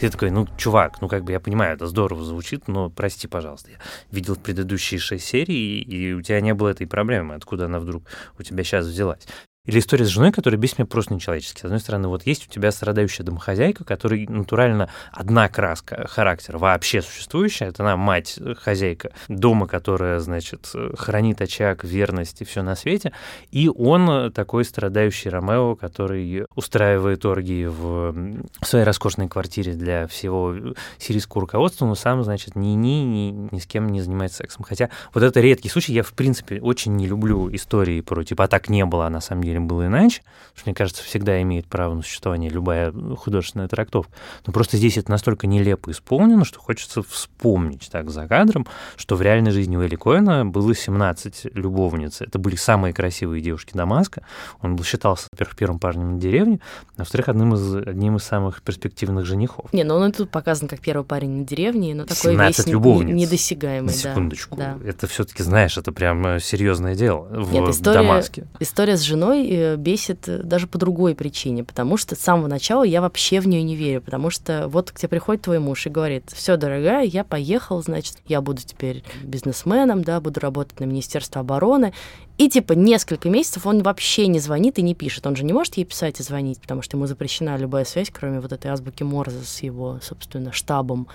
Ты 0.02 0.10
такой, 0.10 0.32
ну, 0.32 0.48
чувак, 0.56 1.00
ну, 1.00 1.06
как 1.06 1.22
бы 1.22 1.30
я 1.30 1.38
понимаю, 1.38 1.76
это 1.76 1.86
здорово 1.86 2.24
звучит, 2.24 2.66
но 2.66 2.90
прости, 2.90 3.28
пожалуйста, 3.28 3.70
я 3.70 3.78
видел 4.10 4.34
предыдущие 4.34 4.98
шесть 4.98 5.26
серий, 5.26 5.80
и 5.80 6.12
у 6.12 6.20
тебя 6.22 6.40
не 6.40 6.54
было 6.54 6.70
этой 6.70 6.88
проблемы, 6.88 7.36
откуда 7.36 7.66
она 7.66 7.78
вдруг 7.78 8.02
у 8.36 8.42
тебя 8.42 8.64
сейчас 8.64 8.86
взялась. 8.86 9.28
Или 9.64 9.78
история 9.78 10.04
с 10.04 10.08
женой, 10.08 10.32
которая 10.32 10.58
бесит 10.58 10.78
меня 10.78 10.86
просто 10.86 11.14
нечеловечески. 11.14 11.60
С 11.60 11.64
одной 11.64 11.78
стороны, 11.78 12.08
вот 12.08 12.26
есть 12.26 12.48
у 12.48 12.50
тебя 12.50 12.72
страдающая 12.72 13.24
домохозяйка, 13.24 13.84
которая 13.84 14.26
натурально 14.28 14.88
одна 15.12 15.48
краска 15.48 16.08
характера 16.08 16.58
вообще 16.58 17.00
существующая. 17.00 17.66
Это 17.66 17.84
она 17.84 17.96
мать, 17.96 18.40
хозяйка 18.60 19.12
дома, 19.28 19.68
которая, 19.68 20.18
значит, 20.18 20.72
хранит 20.98 21.40
очаг, 21.40 21.84
верность 21.84 22.42
и 22.42 22.44
все 22.44 22.62
на 22.62 22.74
свете. 22.74 23.12
И 23.52 23.68
он 23.68 24.32
такой 24.32 24.64
страдающий 24.64 25.28
Ромео, 25.28 25.76
который 25.76 26.44
устраивает 26.56 27.24
оргии 27.24 27.66
в 27.66 28.16
своей 28.64 28.84
роскошной 28.84 29.28
квартире 29.28 29.74
для 29.74 30.08
всего 30.08 30.56
сирийского 30.98 31.42
руководства, 31.42 31.86
но 31.86 31.94
сам, 31.94 32.24
значит, 32.24 32.56
ни-ни, 32.56 33.04
ни, 33.04 33.48
ни 33.54 33.58
с 33.60 33.66
кем 33.66 33.90
не 33.90 34.00
занимается 34.00 34.38
сексом. 34.38 34.64
Хотя 34.64 34.90
вот 35.14 35.22
это 35.22 35.40
редкий 35.40 35.68
случай. 35.68 35.92
Я, 35.92 36.02
в 36.02 36.14
принципе, 36.14 36.60
очень 36.60 36.96
не 36.96 37.06
люблю 37.06 37.48
истории 37.54 38.00
про, 38.00 38.24
типа, 38.24 38.42
а 38.42 38.48
так 38.48 38.68
не 38.68 38.84
было, 38.84 39.06
а 39.06 39.10
на 39.10 39.20
самом 39.20 39.44
деле 39.44 39.51
деле 39.52 39.64
было 39.64 39.86
иначе, 39.86 40.22
что, 40.54 40.68
мне 40.68 40.74
кажется, 40.74 41.02
всегда 41.02 41.40
имеет 41.42 41.66
право 41.66 41.94
на 41.94 42.02
существование 42.02 42.50
любая 42.50 42.92
художественная 43.16 43.68
трактовка. 43.68 44.12
Но 44.46 44.52
просто 44.52 44.76
здесь 44.76 44.98
это 44.98 45.10
настолько 45.10 45.46
нелепо 45.46 45.90
исполнено, 45.90 46.44
что 46.44 46.58
хочется 46.60 47.02
вспомнить 47.02 47.88
так 47.90 48.10
за 48.10 48.26
кадром, 48.26 48.66
что 48.96 49.16
в 49.16 49.22
реальной 49.22 49.50
жизни 49.50 49.76
у 49.76 49.82
Элли 49.82 49.96
Коэна 49.96 50.44
было 50.44 50.74
17 50.74 51.46
любовниц. 51.54 52.20
Это 52.20 52.38
были 52.38 52.56
самые 52.56 52.92
красивые 52.92 53.42
девушки 53.42 53.72
Дамаска. 53.74 54.22
Он 54.60 54.76
был 54.76 54.84
считался, 54.84 55.28
во-первых, 55.32 55.56
первым 55.56 55.78
парнем 55.78 56.14
на 56.14 56.20
деревне, 56.20 56.60
а 56.96 57.00
во-вторых, 57.00 57.28
одним 57.28 57.54
из, 57.54 57.74
одним 57.74 58.16
из 58.16 58.24
самых 58.24 58.62
перспективных 58.62 59.26
женихов. 59.26 59.72
Не, 59.72 59.84
ну 59.84 59.94
он 59.94 60.10
и 60.10 60.12
тут 60.12 60.30
показан 60.30 60.68
как 60.68 60.80
первый 60.80 61.04
парень 61.04 61.30
на 61.40 61.44
деревне, 61.46 61.94
но 61.94 62.04
такой 62.04 62.32
17 62.32 62.58
весь 62.58 62.66
любовниц. 62.72 63.14
недосягаемый. 63.14 63.86
На 63.86 63.92
секундочку. 63.92 64.56
Да. 64.56 64.78
Это 64.84 65.06
все-таки, 65.06 65.42
знаешь, 65.42 65.76
это 65.76 65.92
прям 65.92 66.26
э, 66.26 66.40
серьезное 66.40 66.94
дело 66.94 67.22
в 67.30 67.52
Нет, 67.52 67.68
история, 67.68 67.98
Дамаске. 67.98 68.46
история 68.60 68.96
с 68.96 69.00
женой 69.00 69.41
э, 69.50 69.76
бесит 69.76 70.28
э, 70.28 70.42
даже 70.42 70.66
по 70.66 70.78
другой 70.78 71.14
причине, 71.14 71.64
потому 71.64 71.96
что 71.96 72.16
с 72.16 72.20
самого 72.20 72.48
начала 72.48 72.82
я 72.82 73.00
вообще 73.00 73.40
в 73.40 73.48
нее 73.48 73.62
не 73.62 73.76
верю, 73.76 74.00
потому 74.00 74.30
что 74.30 74.68
вот 74.68 74.90
к 74.90 74.98
тебе 74.98 75.08
приходит 75.08 75.42
твой 75.42 75.58
муж 75.58 75.86
и 75.86 75.90
говорит, 75.90 76.24
все, 76.32 76.56
дорогая, 76.56 77.04
я 77.04 77.24
поехал, 77.24 77.82
значит, 77.82 78.18
я 78.26 78.40
буду 78.40 78.62
теперь 78.62 79.04
бизнесменом, 79.22 80.02
да, 80.04 80.20
буду 80.20 80.40
работать 80.40 80.80
на 80.80 80.84
Министерство 80.84 81.40
обороны, 81.40 81.92
и 82.38 82.48
типа 82.48 82.72
несколько 82.72 83.28
месяцев 83.28 83.66
он 83.66 83.82
вообще 83.82 84.26
не 84.26 84.38
звонит 84.38 84.78
и 84.78 84.82
не 84.82 84.94
пишет, 84.94 85.26
он 85.26 85.36
же 85.36 85.44
не 85.44 85.52
может 85.52 85.76
ей 85.76 85.84
писать 85.84 86.20
и 86.20 86.22
звонить, 86.22 86.60
потому 86.60 86.82
что 86.82 86.96
ему 86.96 87.06
запрещена 87.06 87.56
любая 87.56 87.84
связь, 87.84 88.10
кроме 88.12 88.40
вот 88.40 88.52
этой 88.52 88.70
азбуки 88.70 89.02
Морзе 89.02 89.42
с 89.44 89.62
его, 89.62 89.98
собственно, 90.02 90.52
штабом. 90.52 91.08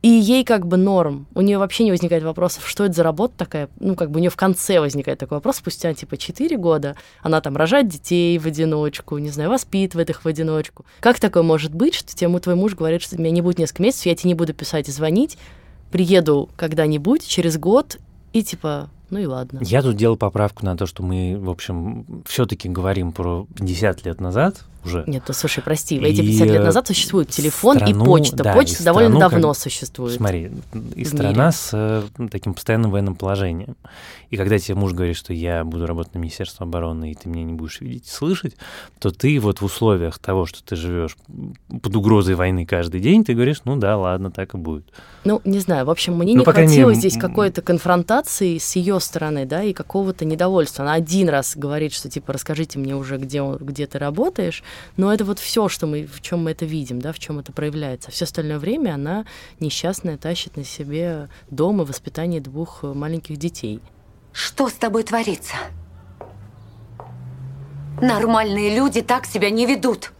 И 0.00 0.08
ей 0.08 0.44
как 0.44 0.66
бы 0.66 0.76
норм. 0.76 1.26
У 1.34 1.40
нее 1.40 1.58
вообще 1.58 1.82
не 1.82 1.90
возникает 1.90 2.22
вопросов, 2.22 2.68
что 2.68 2.84
это 2.84 2.94
за 2.94 3.02
работа 3.02 3.34
такая. 3.36 3.68
Ну, 3.80 3.96
как 3.96 4.12
бы 4.12 4.18
у 4.18 4.20
нее 4.20 4.30
в 4.30 4.36
конце 4.36 4.78
возникает 4.78 5.18
такой 5.18 5.38
вопрос, 5.38 5.56
спустя 5.56 5.92
типа 5.92 6.16
4 6.16 6.56
года. 6.56 6.94
Она 7.20 7.40
там 7.40 7.56
рожает 7.56 7.88
детей 7.88 8.38
в 8.38 8.46
одиночку, 8.46 9.18
не 9.18 9.30
знаю, 9.30 9.50
воспитывает 9.50 10.10
их 10.10 10.24
в 10.24 10.28
одиночку. 10.28 10.84
Как 11.00 11.18
такое 11.18 11.42
может 11.42 11.74
быть, 11.74 11.94
что 11.94 12.14
тебе 12.14 12.38
твой 12.38 12.54
муж 12.54 12.76
говорит, 12.76 13.02
что 13.02 13.18
меня 13.18 13.32
не 13.32 13.42
будет 13.42 13.58
несколько 13.58 13.82
месяцев, 13.82 14.06
я 14.06 14.14
тебе 14.14 14.28
не 14.28 14.34
буду 14.34 14.54
писать 14.54 14.88
и 14.88 14.92
звонить, 14.92 15.36
приеду 15.90 16.48
когда-нибудь, 16.56 17.26
через 17.26 17.58
год, 17.58 17.98
и 18.32 18.44
типа, 18.44 18.90
ну 19.10 19.18
и 19.18 19.26
ладно. 19.26 19.58
Я 19.62 19.82
тут 19.82 19.96
делал 19.96 20.16
поправку 20.16 20.64
на 20.64 20.76
то, 20.76 20.86
что 20.86 21.02
мы, 21.02 21.36
в 21.36 21.50
общем, 21.50 22.22
все-таки 22.26 22.68
говорим 22.68 23.10
про 23.10 23.46
50 23.56 24.04
лет 24.04 24.20
назад 24.20 24.62
уже. 24.84 25.04
Нет, 25.06 25.22
ну 25.28 25.34
слушай, 25.34 25.62
прости, 25.62 25.96
эти 25.98 26.20
И, 26.20 26.26
50 26.26 26.46
лет 26.48 26.62
назад 26.64 26.86
существует 26.86 27.28
телефон 27.28 27.76
страну- 27.76 28.02
и 28.02 28.06
почта. 28.06 28.36
да, 28.36 28.54
почта 28.54 28.82
и 28.82 28.84
довольно 28.84 29.10
страну 29.16 29.30
давно 29.30 29.48
как- 29.48 29.58
существует. 29.58 30.14
Смотри, 30.16 30.50
и 30.94 31.04
страна 31.04 31.30
мире. 31.30 31.52
с 31.52 31.70
э, 31.72 32.02
таким 32.30 32.54
постоянным 32.54 32.90
военным 32.90 33.14
положением. 33.16 33.76
И 34.30 34.36
когда 34.36 34.58
тебе 34.58 34.74
муж 34.74 34.92
говорит, 34.92 35.16
что 35.16 35.32
я 35.32 35.64
буду 35.64 35.86
работать 35.86 36.14
на 36.14 36.18
Министерство 36.18 36.66
обороны, 36.66 37.12
и 37.12 37.14
ты 37.14 37.28
меня 37.30 37.44
не 37.44 37.54
будешь 37.54 37.80
видеть 37.80 38.06
и 38.06 38.10
слышать, 38.10 38.56
то 38.98 39.10
ты 39.10 39.40
вот 39.40 39.60
в 39.62 39.64
условиях 39.64 40.18
того, 40.18 40.44
что 40.44 40.62
ты 40.62 40.76
живешь 40.76 41.16
под 41.82 41.96
угрозой 41.96 42.34
войны 42.34 42.66
каждый 42.66 43.00
день, 43.00 43.24
ты 43.24 43.32
говоришь, 43.34 43.62
ну 43.64 43.76
да, 43.76 43.96
ладно, 43.96 44.30
так 44.30 44.54
и 44.54 44.58
будет. 44.58 44.84
Ну, 45.24 45.40
не 45.44 45.60
знаю, 45.60 45.86
в 45.86 45.90
общем, 45.90 46.14
мне 46.16 46.32
Ну, 46.34 46.40
не 46.40 46.44
хватило 46.44 46.88
мере, 46.90 46.94
здесь 47.00 47.16
какой-то 47.16 47.62
конфронтации 47.62 48.58
с 48.58 48.76
ее 48.76 49.00
стороны, 49.00 49.46
да, 49.46 49.62
и 49.62 49.72
какого-то 49.72 50.24
недовольства. 50.26 50.84
Она 50.84 50.94
один 50.94 51.28
раз 51.30 51.56
говорит, 51.56 51.92
что 51.94 52.10
типа 52.10 52.32
расскажите 52.34 52.78
мне 52.78 52.94
уже, 52.94 53.16
где, 53.16 53.40
он, 53.40 53.56
где 53.56 53.86
ты 53.86 53.98
работаешь, 53.98 54.62
но 54.96 55.12
это 55.12 55.24
вот 55.24 55.38
все, 55.38 55.68
что 55.68 55.86
мы, 55.86 56.06
в 56.06 56.20
чем 56.20 56.44
мы 56.44 56.52
это 56.52 56.64
видим, 56.64 57.00
да, 57.00 57.12
в 57.12 57.18
чем 57.18 57.38
это 57.38 57.52
проявляется. 57.52 58.10
Все 58.10 58.24
остальное 58.24 58.58
время 58.58 58.94
она 58.94 59.26
несчастная 59.60 60.16
тащит 60.16 60.56
на 60.56 60.64
себе 60.64 61.28
дом 61.50 61.82
и 61.82 61.84
воспитание 61.84 62.40
двух 62.40 62.80
э, 62.82 62.92
маленьких 62.92 63.36
детей. 63.36 63.80
Что 64.32 64.68
с 64.68 64.74
тобой 64.74 65.02
творится? 65.02 65.56
Нормальные 68.00 68.76
люди 68.76 69.02
так 69.02 69.26
себя 69.26 69.50
не 69.50 69.66
ведут. 69.66 70.12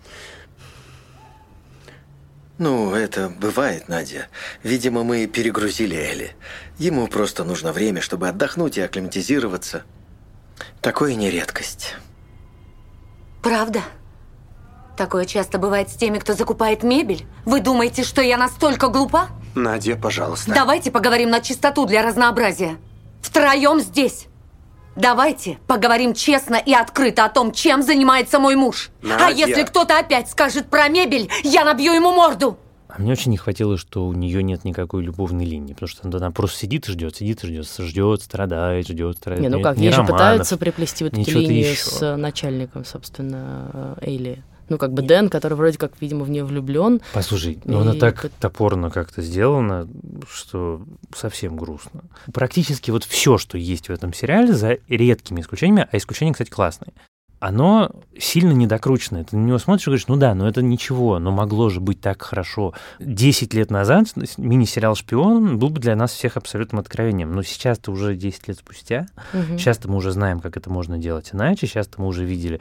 Ну, 2.59 2.93
это 2.93 3.29
бывает, 3.29 3.89
Надя. 3.89 4.27
Видимо, 4.65 5.05
мы 5.05 5.27
перегрузили 5.29 5.95
Элли. 5.95 6.33
Ему 6.77 7.07
просто 7.07 7.45
нужно 7.45 7.73
время, 7.73 8.01
чтобы 8.01 8.29
отдохнуть 8.29 8.79
и 8.79 8.81
акклиматизироваться. 8.81 9.85
Такое 10.81 11.15
не 11.15 11.31
редкость. 11.31 11.95
Правда? 13.43 13.83
Такое 14.99 15.27
часто 15.27 15.59
бывает 15.59 15.91
с 15.91 15.95
теми, 15.95 16.19
кто 16.19 16.35
закупает 16.35 16.83
мебель. 16.83 17.25
Вы 17.45 17.61
думаете, 17.61 18.03
что 18.03 18.21
я 18.21 18.37
настолько 18.37 18.89
глупа? 18.89 19.29
Надя, 19.55 19.95
пожалуйста. 19.95 20.53
Давайте 20.53 20.91
поговорим 20.91 21.31
на 21.31 21.41
чистоту 21.41 21.87
для 21.87 22.03
разнообразия. 22.03 22.79
Втроем 23.23 23.79
здесь. 23.79 24.27
Давайте 24.97 25.59
поговорим 25.69 26.15
честно 26.15 26.57
и 26.57 26.75
открыто 26.75 27.25
о 27.25 27.29
том, 27.29 27.53
чем 27.53 27.85
занимается 27.85 28.41
мой 28.41 28.57
муж. 28.57 28.91
А 29.05 29.07
Надя. 29.07 29.37
если 29.37 29.63
кто-то 29.63 29.97
опять 29.97 30.29
скажет 30.29 30.69
про 30.69 30.89
мебель, 30.89 31.31
я 31.45 31.65
набью 31.65 31.93
ему 31.93 32.11
морду. 32.11 32.59
А 32.89 33.01
мне 33.01 33.13
очень 33.13 33.31
не 33.31 33.37
хватило, 33.37 33.79
что 33.79 34.05
у 34.05 34.13
нее 34.13 34.43
нет 34.43 34.65
никакой 34.65 35.05
любовной 35.05 35.45
линии, 35.45 35.75
потому 35.75 35.89
что 35.89 36.09
она 36.09 36.33
просто 36.33 36.59
сидит 36.59 36.89
и 36.89 36.93
ждет, 36.93 37.15
сидит 37.15 37.45
и 37.45 37.47
ждет, 37.47 37.69
ждет, 37.79 38.23
страдает, 38.23 38.89
ждет, 38.89 39.19
страдает. 39.19 39.49
Не, 39.49 39.57
ну 39.57 39.63
как, 39.63 39.79
ей 39.79 39.93
же 39.93 40.03
пытаются 40.03 40.57
приплести 40.57 41.05
вот 41.05 41.13
эту 41.13 41.39
линию 41.39 41.71
еще. 41.71 41.85
с 41.85 42.17
начальником, 42.17 42.85
собственно, 42.85 43.97
Эйли. 44.01 44.43
Ну, 44.69 44.79
как 44.79 44.93
бы 44.93 45.03
Дэн, 45.03 45.29
который 45.29 45.55
вроде 45.55 45.79
как, 45.79 45.93
видимо, 46.01 46.25
в 46.25 46.31
нее 46.31 46.45
влюблен. 46.45 47.01
Послушай, 47.13 47.59
ну 47.65 47.81
она 47.81 47.95
так 47.95 48.31
топорно 48.41 48.91
как-то 48.91 49.23
сделана, 49.23 49.89
что 50.31 50.83
совсем 51.15 51.57
грустно. 51.57 52.05
Практически 52.33 52.91
вот 52.91 53.05
все, 53.05 53.39
что 53.39 53.59
есть 53.59 53.89
в 53.89 53.93
этом 53.93 54.13
сериале, 54.13 54.53
за 54.53 54.79
редкими 54.89 55.41
исключениями, 55.41 55.89
а 55.91 55.97
исключения, 55.97 56.33
кстати, 56.33 56.51
классные, 56.51 56.93
оно 57.41 57.91
сильно 58.19 58.53
недокручено. 58.53 59.25
Ты 59.25 59.37
на 59.37 59.47
него 59.47 59.59
смотришь 59.59 59.87
и 59.87 59.91
говоришь, 59.91 60.09
ну 60.09 60.17
да, 60.17 60.35
ну 60.35 60.47
это 60.47 60.63
ничего, 60.63 61.19
но 61.19 61.31
могло 61.31 61.69
же 61.69 61.81
быть 61.81 62.01
так 62.01 62.23
хорошо. 62.23 62.75
Десять 62.99 63.55
лет 63.55 63.71
назад 63.71 64.09
мини-сериал 64.37 64.95
«Шпион» 64.95 65.59
был 65.59 65.71
бы 65.71 65.81
для 65.81 65.97
нас 65.97 66.13
всех 66.13 66.37
абсолютным 66.37 66.81
откровением. 66.81 67.33
Но 67.33 67.43
сейчас-то 67.43 67.93
уже 67.93 68.17
10 68.17 68.49
лет 68.49 68.59
спустя, 68.59 69.07
Мгм. 69.33 69.59
Сейчас-то 69.59 69.89
мы 69.89 69.97
уже 69.97 70.11
знаем, 70.13 70.41
как 70.41 70.57
это 70.57 70.71
можно 70.71 70.99
делать 70.99 71.31
иначе. 71.33 71.67
Сейчас-то 71.67 72.01
мы 72.01 72.09
уже 72.09 72.25
видели, 72.25 72.61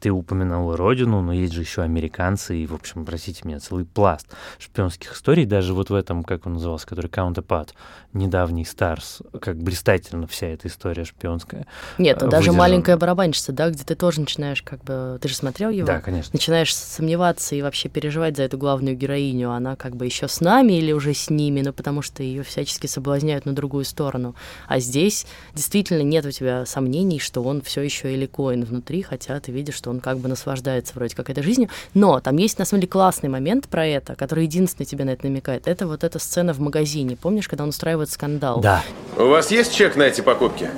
ты 0.00 0.10
упоминал 0.10 0.74
родину, 0.76 1.20
но 1.22 1.32
есть 1.32 1.52
же 1.52 1.62
еще 1.62 1.82
американцы, 1.82 2.56
и, 2.56 2.66
в 2.66 2.74
общем, 2.74 3.04
простите 3.04 3.40
меня, 3.44 3.60
целый 3.60 3.84
пласт 3.84 4.26
шпионских 4.58 5.14
историй. 5.14 5.46
Даже 5.46 5.74
вот 5.74 5.90
в 5.90 5.94
этом, 5.94 6.24
как 6.24 6.46
он 6.46 6.54
назывался, 6.54 6.86
который 6.86 7.10
Counterpart, 7.10 7.70
недавний 8.12 8.64
Старс, 8.64 9.22
как 9.40 9.56
блистательно 9.56 10.26
вся 10.26 10.48
эта 10.48 10.68
история 10.68 11.04
шпионская. 11.04 11.66
Нет, 11.98 12.22
э, 12.22 12.28
даже 12.28 12.52
маленькая 12.52 12.96
барабанщица, 12.96 13.52
да, 13.52 13.70
где 13.70 13.84
ты 13.84 13.94
тоже 13.94 14.11
начинаешь 14.20 14.62
как 14.62 14.82
бы... 14.84 15.18
Ты 15.20 15.28
же 15.28 15.34
смотрел 15.34 15.70
его? 15.70 15.86
Да, 15.86 16.00
конечно. 16.00 16.30
Начинаешь 16.32 16.74
сомневаться 16.74 17.54
и 17.54 17.62
вообще 17.62 17.88
переживать 17.88 18.36
за 18.36 18.44
эту 18.44 18.58
главную 18.58 18.96
героиню. 18.96 19.50
Она 19.50 19.76
как 19.76 19.96
бы 19.96 20.04
еще 20.04 20.28
с 20.28 20.40
нами 20.40 20.74
или 20.74 20.92
уже 20.92 21.14
с 21.14 21.30
ними, 21.30 21.60
ну 21.62 21.72
потому 21.72 22.02
что 22.02 22.22
ее 22.22 22.42
всячески 22.42 22.86
соблазняют 22.86 23.46
на 23.46 23.54
другую 23.54 23.84
сторону. 23.84 24.34
А 24.68 24.78
здесь 24.78 25.26
действительно 25.54 26.02
нет 26.02 26.26
у 26.26 26.30
тебя 26.30 26.66
сомнений, 26.66 27.18
что 27.18 27.42
он 27.42 27.62
все 27.62 27.82
еще 27.82 28.12
Эли 28.14 28.26
Коэн 28.26 28.64
внутри, 28.64 29.02
хотя 29.02 29.38
ты 29.40 29.52
видишь, 29.52 29.74
что 29.74 29.90
он 29.90 30.00
как 30.00 30.18
бы 30.18 30.28
наслаждается 30.28 30.94
вроде 30.94 31.14
как 31.16 31.30
этой 31.30 31.42
жизнью. 31.42 31.68
Но 31.94 32.20
там 32.20 32.36
есть 32.36 32.58
на 32.58 32.64
самом 32.64 32.82
деле 32.82 32.90
классный 32.90 33.28
момент 33.28 33.68
про 33.68 33.86
это, 33.86 34.14
который 34.14 34.44
единственный 34.44 34.86
тебе 34.86 35.04
на 35.04 35.10
это 35.10 35.26
намекает. 35.26 35.66
Это 35.66 35.86
вот 35.86 36.04
эта 36.04 36.18
сцена 36.18 36.52
в 36.52 36.60
магазине. 36.60 37.16
Помнишь, 37.16 37.48
когда 37.48 37.64
он 37.64 37.70
устраивает 37.70 38.10
скандал? 38.10 38.60
Да. 38.60 38.82
У 39.16 39.26
вас 39.26 39.50
есть 39.50 39.74
чек 39.74 39.96
на 39.96 40.02
эти 40.02 40.20
покупки? 40.20 40.70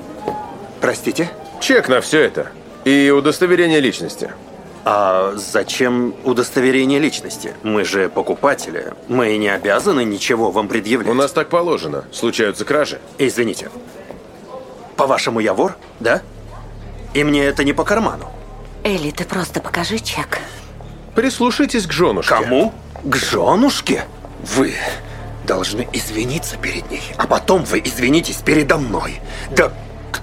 Простите? 0.80 1.30
Чек 1.60 1.88
на 1.88 2.00
все 2.00 2.20
это. 2.20 2.48
И 2.84 3.10
удостоверение 3.10 3.80
личности. 3.80 4.30
А 4.84 5.32
зачем 5.36 6.14
удостоверение 6.24 6.98
личности? 6.98 7.54
Мы 7.62 7.84
же 7.84 8.10
покупатели. 8.10 8.92
Мы 9.08 9.36
не 9.38 9.48
обязаны 9.48 10.04
ничего 10.04 10.50
вам 10.50 10.68
предъявлять. 10.68 11.10
У 11.10 11.14
нас 11.14 11.32
так 11.32 11.48
положено. 11.48 12.04
Случаются 12.12 12.66
кражи. 12.66 13.00
Извините. 13.16 13.70
По-вашему, 14.96 15.40
я 15.40 15.54
вор, 15.54 15.76
да? 16.00 16.20
И 17.14 17.24
мне 17.24 17.44
это 17.44 17.64
не 17.64 17.72
по 17.72 17.84
карману. 17.84 18.30
Элли, 18.84 19.10
ты 19.10 19.24
просто 19.24 19.60
покажи 19.60 19.98
чек. 19.98 20.40
Прислушайтесь 21.14 21.86
к 21.86 21.92
женушке. 21.92 22.34
Кому? 22.34 22.74
К 23.02 23.16
женушке? 23.16 24.04
Вы 24.54 24.74
должны 25.46 25.88
извиниться 25.92 26.58
перед 26.58 26.90
ней, 26.90 27.02
а 27.16 27.26
потом 27.26 27.64
вы 27.64 27.80
извинитесь 27.80 28.36
передо 28.36 28.76
мной. 28.76 29.20
Да 29.56 29.72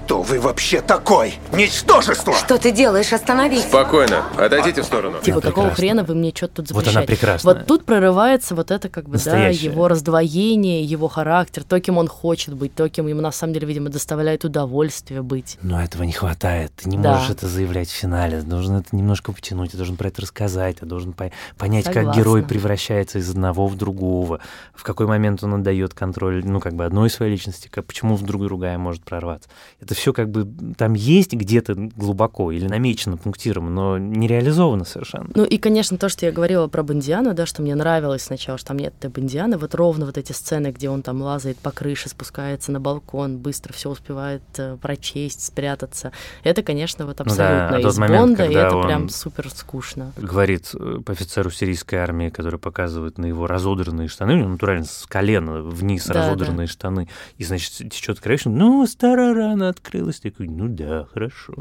кто 0.04 0.22
вы 0.22 0.40
вообще 0.40 0.80
такой? 0.80 1.34
Ничтожество! 1.52 2.32
Что 2.34 2.58
ты 2.58 2.72
делаешь? 2.72 3.12
Остановись. 3.12 3.62
Спокойно. 3.62 4.24
Отойдите 4.36 4.82
в 4.82 4.84
сторону. 4.84 5.18
Типа, 5.20 5.38
Она 5.38 5.40
какого 5.42 5.66
прекрасна. 5.66 5.74
хрена 5.76 6.04
вы 6.04 6.14
мне 6.16 6.32
что-то 6.34 6.56
тут 6.56 6.70
Вот 6.72 6.84
запрещаете? 6.84 6.98
она 6.98 7.06
прекрасная. 7.06 7.54
Вот 7.54 7.66
тут 7.66 7.84
прорывается 7.84 8.54
вот 8.56 8.70
это, 8.72 8.88
как 8.88 9.04
бы, 9.04 9.12
да, 9.12 9.14
Настоящая. 9.18 9.66
его 9.66 9.86
раздвоение, 9.88 10.82
его 10.82 11.08
характер, 11.08 11.62
то, 11.64 11.78
кем 11.80 11.98
он 11.98 12.08
хочет 12.08 12.54
быть, 12.54 12.74
то, 12.74 12.88
кем 12.88 13.06
ему 13.06 13.20
на 13.20 13.30
самом 13.32 13.54
деле, 13.54 13.66
видимо, 13.68 13.90
доставляет 13.90 14.44
удовольствие 14.44 15.22
быть. 15.22 15.56
Но 15.62 15.80
этого 15.80 16.02
не 16.02 16.12
хватает. 16.12 16.72
Ты 16.76 16.88
не 16.88 16.98
Да. 16.98 17.14
можешь 17.14 17.30
это 17.30 17.46
заявлять 17.46 17.88
в 17.88 17.92
финале. 17.92 18.40
Ты 18.40 18.46
должен 18.46 18.76
это 18.76 18.94
немножко 18.96 19.32
потянуть, 19.32 19.70
ты 19.70 19.76
должен 19.76 19.96
про 19.96 20.08
это 20.08 20.22
рассказать, 20.22 20.78
ты 20.80 20.86
должен 20.86 21.12
по- 21.12 21.30
понять, 21.56 21.84
как 21.84 21.94
Согласна. 21.94 22.18
герой 22.20 22.42
превращается 22.42 23.18
из 23.18 23.30
одного 23.30 23.68
в 23.68 23.76
другого, 23.76 24.40
в 24.74 24.82
какой 24.82 25.06
момент 25.06 25.44
он 25.44 25.54
отдает 25.54 25.94
контроль, 25.94 26.44
ну, 26.44 26.60
как 26.60 26.74
бы 26.74 26.84
одной 26.84 27.08
своей 27.08 27.30
личности, 27.32 27.68
как, 27.70 27.86
почему 27.86 28.16
вдруг 28.16 28.42
другая 28.42 28.78
может 28.78 29.04
прорваться. 29.04 29.48
Это 29.80 29.91
это 29.92 30.00
все 30.00 30.12
как 30.12 30.30
бы 30.30 30.48
там 30.76 30.94
есть 30.94 31.34
где-то 31.34 31.74
глубоко 31.74 32.50
или 32.50 32.66
намечено 32.66 33.16
пунктиром, 33.16 33.74
но 33.74 33.98
не 33.98 34.26
реализовано 34.26 34.84
совершенно. 34.84 35.28
Ну 35.34 35.44
и, 35.44 35.58
конечно, 35.58 35.98
то, 35.98 36.08
что 36.08 36.26
я 36.26 36.32
говорила 36.32 36.66
про 36.66 36.82
Бондиану, 36.82 37.34
да, 37.34 37.46
что 37.46 37.62
мне 37.62 37.74
нравилось 37.74 38.22
сначала, 38.22 38.58
что 38.58 38.68
там 38.68 38.78
нет 38.78 38.94
этой 38.98 39.10
Бондианы, 39.10 39.58
вот 39.58 39.74
ровно 39.74 40.06
вот 40.06 40.18
эти 40.18 40.32
сцены, 40.32 40.68
где 40.68 40.88
он 40.88 41.02
там 41.02 41.20
лазает 41.22 41.58
по 41.58 41.70
крыше, 41.70 42.08
спускается 42.08 42.72
на 42.72 42.80
балкон, 42.80 43.38
быстро 43.38 43.72
все 43.72 43.90
успевает 43.90 44.42
э, 44.56 44.76
прочесть, 44.80 45.44
спрятаться. 45.44 46.12
Это, 46.42 46.62
конечно, 46.62 47.06
вот 47.06 47.20
абсолютно 47.20 47.76
ну, 47.76 47.82
да, 47.82 47.88
из 47.88 47.98
момент, 47.98 48.20
Бонда, 48.20 48.46
и 48.46 48.54
это 48.54 48.80
прям 48.82 49.08
супер 49.08 49.50
скучно. 49.50 50.12
Говорит 50.16 50.70
э, 50.74 51.00
по 51.04 51.12
офицеру 51.12 51.50
сирийской 51.50 51.96
армии, 51.96 52.30
который 52.30 52.58
показывает 52.58 53.18
на 53.18 53.26
его 53.26 53.46
разодранные 53.46 54.08
штаны, 54.08 54.36
ну, 54.36 54.48
натурально 54.48 54.84
с 54.84 55.06
колена 55.06 55.62
вниз 55.62 56.06
да, 56.06 56.14
разодранные 56.14 56.66
да. 56.66 56.72
штаны, 56.72 57.08
и, 57.36 57.44
значит, 57.44 57.72
течет 57.90 58.20
кровь, 58.20 58.42
ну, 58.44 58.86
старая 58.86 59.34
рана 59.34 59.68
открылась. 59.82 60.20
Такой, 60.20 60.48
ну 60.48 60.68
да, 60.68 61.06
хорошо. 61.12 61.54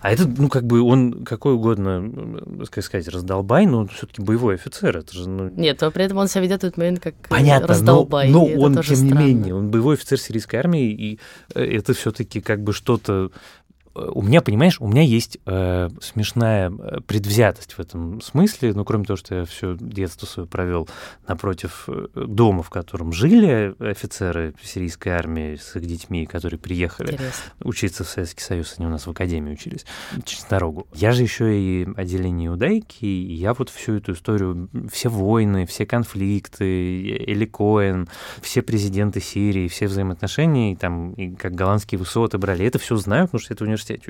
А 0.00 0.10
это, 0.10 0.26
ну, 0.26 0.48
как 0.48 0.64
бы 0.64 0.80
он 0.80 1.24
какой 1.24 1.54
угодно, 1.54 2.10
как 2.70 2.84
сказать, 2.84 3.08
раздолбай, 3.08 3.66
но 3.66 3.80
он 3.80 3.88
все-таки 3.88 4.22
боевой 4.22 4.54
офицер. 4.54 4.96
Это 4.96 5.12
же, 5.12 5.28
ну... 5.28 5.50
Нет, 5.50 5.80
но 5.80 5.90
при 5.90 6.04
этом 6.04 6.18
он 6.18 6.28
себя 6.28 6.42
ведет 6.42 6.62
в 6.62 6.64
этот 6.64 6.78
момент 6.78 7.00
как 7.00 7.14
Понятно, 7.28 7.68
раздолбай. 7.68 8.30
Но, 8.30 8.46
но 8.46 8.60
он, 8.62 8.74
тем 8.74 8.82
странно. 8.82 9.02
не 9.02 9.12
менее, 9.12 9.54
он 9.54 9.70
боевой 9.70 9.94
офицер 9.94 10.18
сирийской 10.18 10.56
армии, 10.56 10.90
и 10.90 11.18
э, 11.54 11.64
это 11.64 11.92
все-таки 11.94 12.40
как 12.40 12.62
бы 12.62 12.72
что-то 12.72 13.30
у 13.94 14.22
меня, 14.22 14.40
понимаешь, 14.40 14.80
у 14.80 14.88
меня 14.88 15.02
есть 15.02 15.38
э, 15.46 15.88
смешная 16.00 16.70
э, 16.70 17.00
предвзятость 17.00 17.74
в 17.74 17.78
этом 17.78 18.20
смысле, 18.20 18.72
ну, 18.74 18.84
кроме 18.84 19.04
того, 19.04 19.16
что 19.16 19.34
я 19.36 19.44
все 19.44 19.76
детство 19.78 20.26
свое 20.26 20.48
провел 20.48 20.88
напротив 21.28 21.84
э, 21.88 22.06
дома, 22.14 22.62
в 22.62 22.70
котором 22.70 23.12
жили 23.12 23.74
офицеры 23.78 24.54
сирийской 24.62 25.10
армии 25.10 25.56
с 25.56 25.76
их 25.76 25.86
детьми, 25.86 26.26
которые 26.26 26.58
приехали 26.58 27.12
Интересно. 27.12 27.52
учиться 27.62 28.04
в 28.04 28.08
Советский 28.08 28.42
Союз, 28.42 28.74
они 28.78 28.86
у 28.86 28.90
нас 28.90 29.06
в 29.06 29.10
академии 29.10 29.52
учились 29.52 29.86
через 30.24 30.44
дорогу. 30.44 30.88
Я 30.92 31.12
же 31.12 31.22
еще 31.22 31.56
и 31.56 31.86
отделение 31.96 32.48
иудайки, 32.48 33.04
и 33.04 33.34
я 33.34 33.54
вот 33.54 33.70
всю 33.70 33.94
эту 33.94 34.12
историю, 34.12 34.68
все 34.90 35.08
войны, 35.08 35.66
все 35.66 35.86
конфликты, 35.86 37.16
Эли 37.26 37.44
Коэн, 37.44 38.08
все 38.42 38.62
президенты 38.62 39.20
Сирии, 39.20 39.68
все 39.68 39.86
взаимоотношения, 39.86 40.72
и 40.72 40.76
там, 40.76 41.12
и 41.12 41.34
как 41.34 41.54
голландские 41.54 41.98
высоты 42.00 42.38
брали, 42.38 42.66
это 42.66 42.78
все 42.80 42.96
знаю, 42.96 43.26
потому 43.26 43.40
что 43.40 43.54
это 43.54 43.62
университет 43.62 43.83
State 43.84 44.02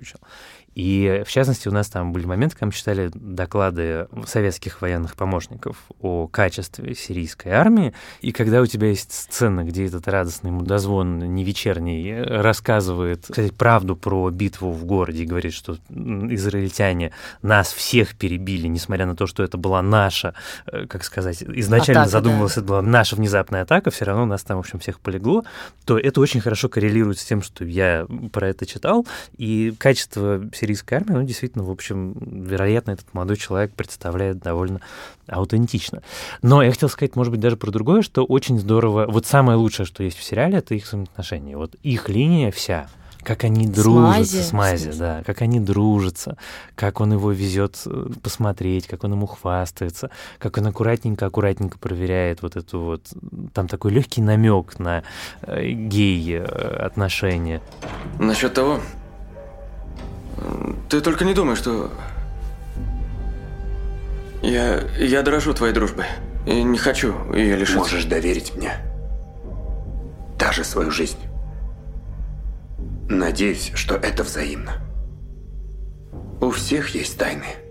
И, 0.74 1.22
в 1.26 1.30
частности, 1.30 1.68
у 1.68 1.72
нас 1.72 1.88
там 1.88 2.12
были 2.12 2.26
моменты, 2.26 2.56
когда 2.56 2.66
мы 2.66 2.72
читали 2.72 3.10
доклады 3.14 4.08
советских 4.26 4.82
военных 4.82 5.14
помощников 5.14 5.76
о 6.00 6.26
качестве 6.26 6.94
сирийской 6.94 7.50
армии, 7.50 7.94
и 8.20 8.32
когда 8.32 8.60
у 8.60 8.66
тебя 8.66 8.88
есть 8.88 9.12
сцена, 9.12 9.64
где 9.64 9.86
этот 9.86 10.08
радостный 10.08 10.50
мудозвон 10.50 11.18
не 11.34 11.44
вечерний 11.44 12.20
рассказывает, 12.20 13.26
кстати, 13.28 13.52
правду 13.52 13.96
про 13.96 14.30
битву 14.30 14.72
в 14.72 14.84
городе 14.84 15.22
и 15.22 15.26
говорит, 15.26 15.52
что 15.52 15.76
израильтяне 15.90 17.12
нас 17.42 17.72
всех 17.72 18.16
перебили, 18.16 18.66
несмотря 18.66 19.06
на 19.06 19.16
то, 19.16 19.26
что 19.26 19.42
это 19.42 19.56
была 19.56 19.82
наша, 19.82 20.34
э, 20.66 20.86
как 20.86 21.04
сказать, 21.04 21.42
изначально 21.42 22.02
атака, 22.02 22.10
задумывалось, 22.10 22.54
да. 22.54 22.60
это 22.60 22.68
была 22.68 22.82
наша 22.82 23.16
внезапная 23.16 23.62
атака, 23.62 23.90
все 23.90 24.04
равно 24.04 24.26
нас 24.26 24.42
там, 24.42 24.56
в 24.56 24.60
общем, 24.60 24.78
всех 24.78 25.00
полегло, 25.00 25.44
то 25.84 25.98
это 25.98 26.20
очень 26.20 26.40
хорошо 26.40 26.68
коррелирует 26.68 27.18
с 27.18 27.24
тем, 27.24 27.42
что 27.42 27.64
я 27.64 28.06
про 28.32 28.48
это 28.48 28.66
читал, 28.66 29.06
и 29.36 29.74
качество 29.78 30.42
сирийской 30.64 30.94
армии, 30.94 31.12
ну, 31.12 31.22
действительно, 31.22 31.64
в 31.64 31.70
общем, 31.70 32.14
вероятно, 32.20 32.92
этот 32.92 33.12
молодой 33.12 33.36
человек 33.36 33.72
представляет 33.74 34.38
довольно 34.38 34.80
аутентично. 35.28 36.02
Но 36.42 36.62
я 36.62 36.70
хотел 36.70 36.88
сказать, 36.88 37.16
может 37.16 37.30
быть, 37.30 37.40
даже 37.40 37.56
про 37.56 37.70
другое, 37.70 38.02
что 38.02 38.24
очень 38.24 38.58
здорово, 38.58 39.06
вот 39.08 39.26
самое 39.26 39.58
лучшее, 39.58 39.84
что 39.84 40.02
есть 40.02 40.16
в 40.16 40.22
сериале, 40.22 40.58
это 40.58 40.74
их 40.74 40.86
взаимоотношения. 40.86 41.56
Вот 41.56 41.74
их 41.82 42.08
линия 42.08 42.50
вся, 42.50 42.88
как 43.22 43.44
они 43.44 43.66
дружатся 43.66 44.42
с 44.42 44.52
Мази, 44.52 44.92
да, 44.92 45.22
как 45.26 45.42
они 45.42 45.60
дружатся, 45.60 46.38
как 46.74 47.00
он 47.00 47.12
его 47.12 47.30
везет 47.30 47.82
э, 47.86 48.06
посмотреть, 48.22 48.86
как 48.86 49.04
он 49.04 49.12
ему 49.12 49.26
хвастается, 49.26 50.10
как 50.38 50.56
он 50.56 50.66
аккуратненько, 50.66 51.26
аккуратненько 51.26 51.78
проверяет 51.78 52.42
вот 52.42 52.56
эту 52.56 52.80
вот, 52.80 53.02
там 53.52 53.68
такой 53.68 53.92
легкий 53.92 54.22
намек 54.22 54.78
на 54.78 55.02
э, 55.42 55.68
гей 55.68 56.38
э, 56.38 56.42
отношения. 56.42 57.60
Насчет 58.18 58.54
того, 58.54 58.80
ты 60.88 61.00
только 61.00 61.24
не 61.24 61.34
думай, 61.34 61.56
что... 61.56 61.90
Я... 64.42 64.80
я 64.98 65.22
дорожу 65.22 65.54
твоей 65.54 65.72
дружбой. 65.72 66.04
И 66.46 66.62
не 66.62 66.78
хочу 66.78 67.14
ее 67.32 67.56
лишиться. 67.56 67.78
Можешь 67.78 68.04
доверить 68.04 68.54
мне. 68.54 68.72
Даже 70.38 70.64
свою 70.64 70.90
жизнь. 70.90 71.18
Надеюсь, 73.08 73.72
что 73.74 73.96
это 73.96 74.22
взаимно. 74.22 74.74
У 76.40 76.50
всех 76.50 76.94
есть 76.94 77.18
тайны. 77.18 77.63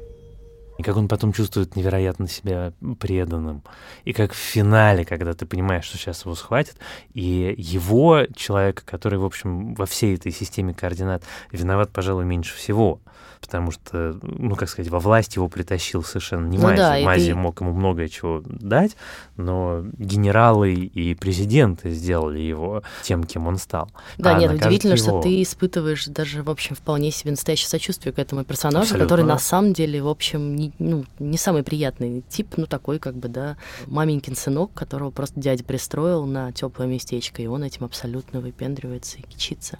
Как 0.83 0.97
он 0.97 1.07
потом 1.07 1.33
чувствует 1.33 1.75
невероятно 1.75 2.27
себя 2.27 2.73
преданным. 2.99 3.63
И 4.03 4.13
как 4.13 4.33
в 4.33 4.37
финале, 4.37 5.05
когда 5.05 5.33
ты 5.33 5.45
понимаешь, 5.45 5.85
что 5.85 5.97
сейчас 5.97 6.25
его 6.25 6.35
схватят, 6.35 6.75
и 7.13 7.55
его, 7.57 8.25
человека, 8.35 8.83
который, 8.85 9.19
в 9.19 9.25
общем, 9.25 9.73
во 9.75 9.85
всей 9.85 10.15
этой 10.15 10.31
системе 10.31 10.73
координат 10.73 11.23
виноват, 11.51 11.91
пожалуй, 11.91 12.25
меньше 12.25 12.55
всего– 12.55 12.99
потому 13.43 13.71
что, 13.71 14.17
ну, 14.21 14.55
как 14.55 14.69
сказать, 14.69 14.89
во 14.89 14.99
власть 14.99 15.35
его 15.35 15.49
притащил 15.49 16.01
совершенно 16.01 16.47
не 16.47 16.57
ну, 16.57 16.63
Мази. 16.63 16.77
Да, 16.77 16.97
Мази 17.01 17.31
ты... 17.31 17.35
мог 17.35 17.59
ему 17.59 17.73
многое 17.73 18.07
чего 18.07 18.41
дать, 18.45 18.95
но 19.35 19.83
генералы 19.97 20.73
и 20.73 21.13
президенты 21.13 21.89
сделали 21.89 22.39
его 22.39 22.83
тем, 23.01 23.25
кем 23.25 23.47
он 23.47 23.57
стал. 23.57 23.91
Да, 24.17 24.37
а 24.37 24.39
нет, 24.39 24.53
удивительно, 24.53 24.93
его... 24.93 25.03
что 25.03 25.21
ты 25.21 25.41
испытываешь 25.41 26.05
даже, 26.05 26.41
в 26.41 26.49
общем, 26.49 26.77
вполне 26.77 27.11
себе 27.11 27.31
настоящее 27.31 27.67
сочувствие 27.67 28.13
к 28.13 28.19
этому 28.19 28.45
персонажу, 28.45 28.83
Абсолютно. 28.83 29.05
который 29.05 29.25
на 29.25 29.39
самом 29.39 29.73
деле, 29.73 30.01
в 30.01 30.07
общем, 30.07 30.55
не, 30.55 30.71
ну, 30.79 31.03
не 31.19 31.37
самый 31.37 31.63
приятный 31.63 32.23
тип, 32.29 32.53
ну, 32.55 32.65
такой, 32.65 32.97
как 32.97 33.15
бы, 33.15 33.27
да, 33.27 33.57
маменькин 33.87 34.37
сынок, 34.37 34.73
которого 34.73 35.11
просто 35.11 35.37
дядя 35.37 35.65
пристроил 35.65 36.25
на 36.25 36.53
теплое 36.53 36.87
местечко, 36.87 37.41
и 37.41 37.47
он 37.47 37.63
этим 37.63 37.83
абсолютно 37.83 38.39
выпендривается 38.39 39.17
и 39.17 39.21
кичится 39.23 39.79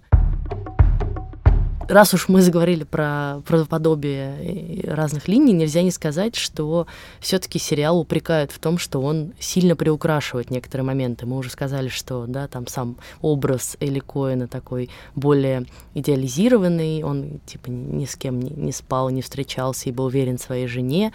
раз 1.88 2.13
уж 2.13 2.30
мы 2.30 2.41
заговорили 2.41 2.84
про 2.84 3.41
правдоподобие 3.46 4.82
разных 4.86 5.28
линий, 5.28 5.54
нельзя 5.54 5.82
не 5.82 5.91
сказать, 5.91 6.36
что 6.36 6.88
все-таки 7.19 7.60
сериал 7.60 8.00
упрекают 8.00 8.52
в 8.52 8.60
том, 8.60 8.78
что 8.78 9.00
он 9.02 9.34
сильно 9.39 9.76
приукрашивает 9.76 10.52
некоторые 10.52 10.86
моменты. 10.86 11.26
Мы 11.26 11.38
уже 11.38 11.50
сказали, 11.50 11.89
что 11.89 12.26
да, 12.28 12.48
там 12.48 12.67
сам 12.67 12.98
образ 13.22 13.78
Эли 13.80 14.00
Коэна 14.00 14.48
такой 14.48 14.89
более 15.15 15.65
идеализированный, 15.93 17.04
он 17.04 17.39
типа 17.46 17.69
ни 17.69 18.06
с 18.06 18.15
кем 18.15 18.41
не, 18.41 18.52
не 18.52 18.72
спал, 18.72 19.10
не 19.10 19.22
встречался 19.22 19.89
и 19.89 19.91
был 19.91 20.06
уверен 20.06 20.38
в 20.38 20.41
своей 20.41 20.67
жене. 20.67 21.13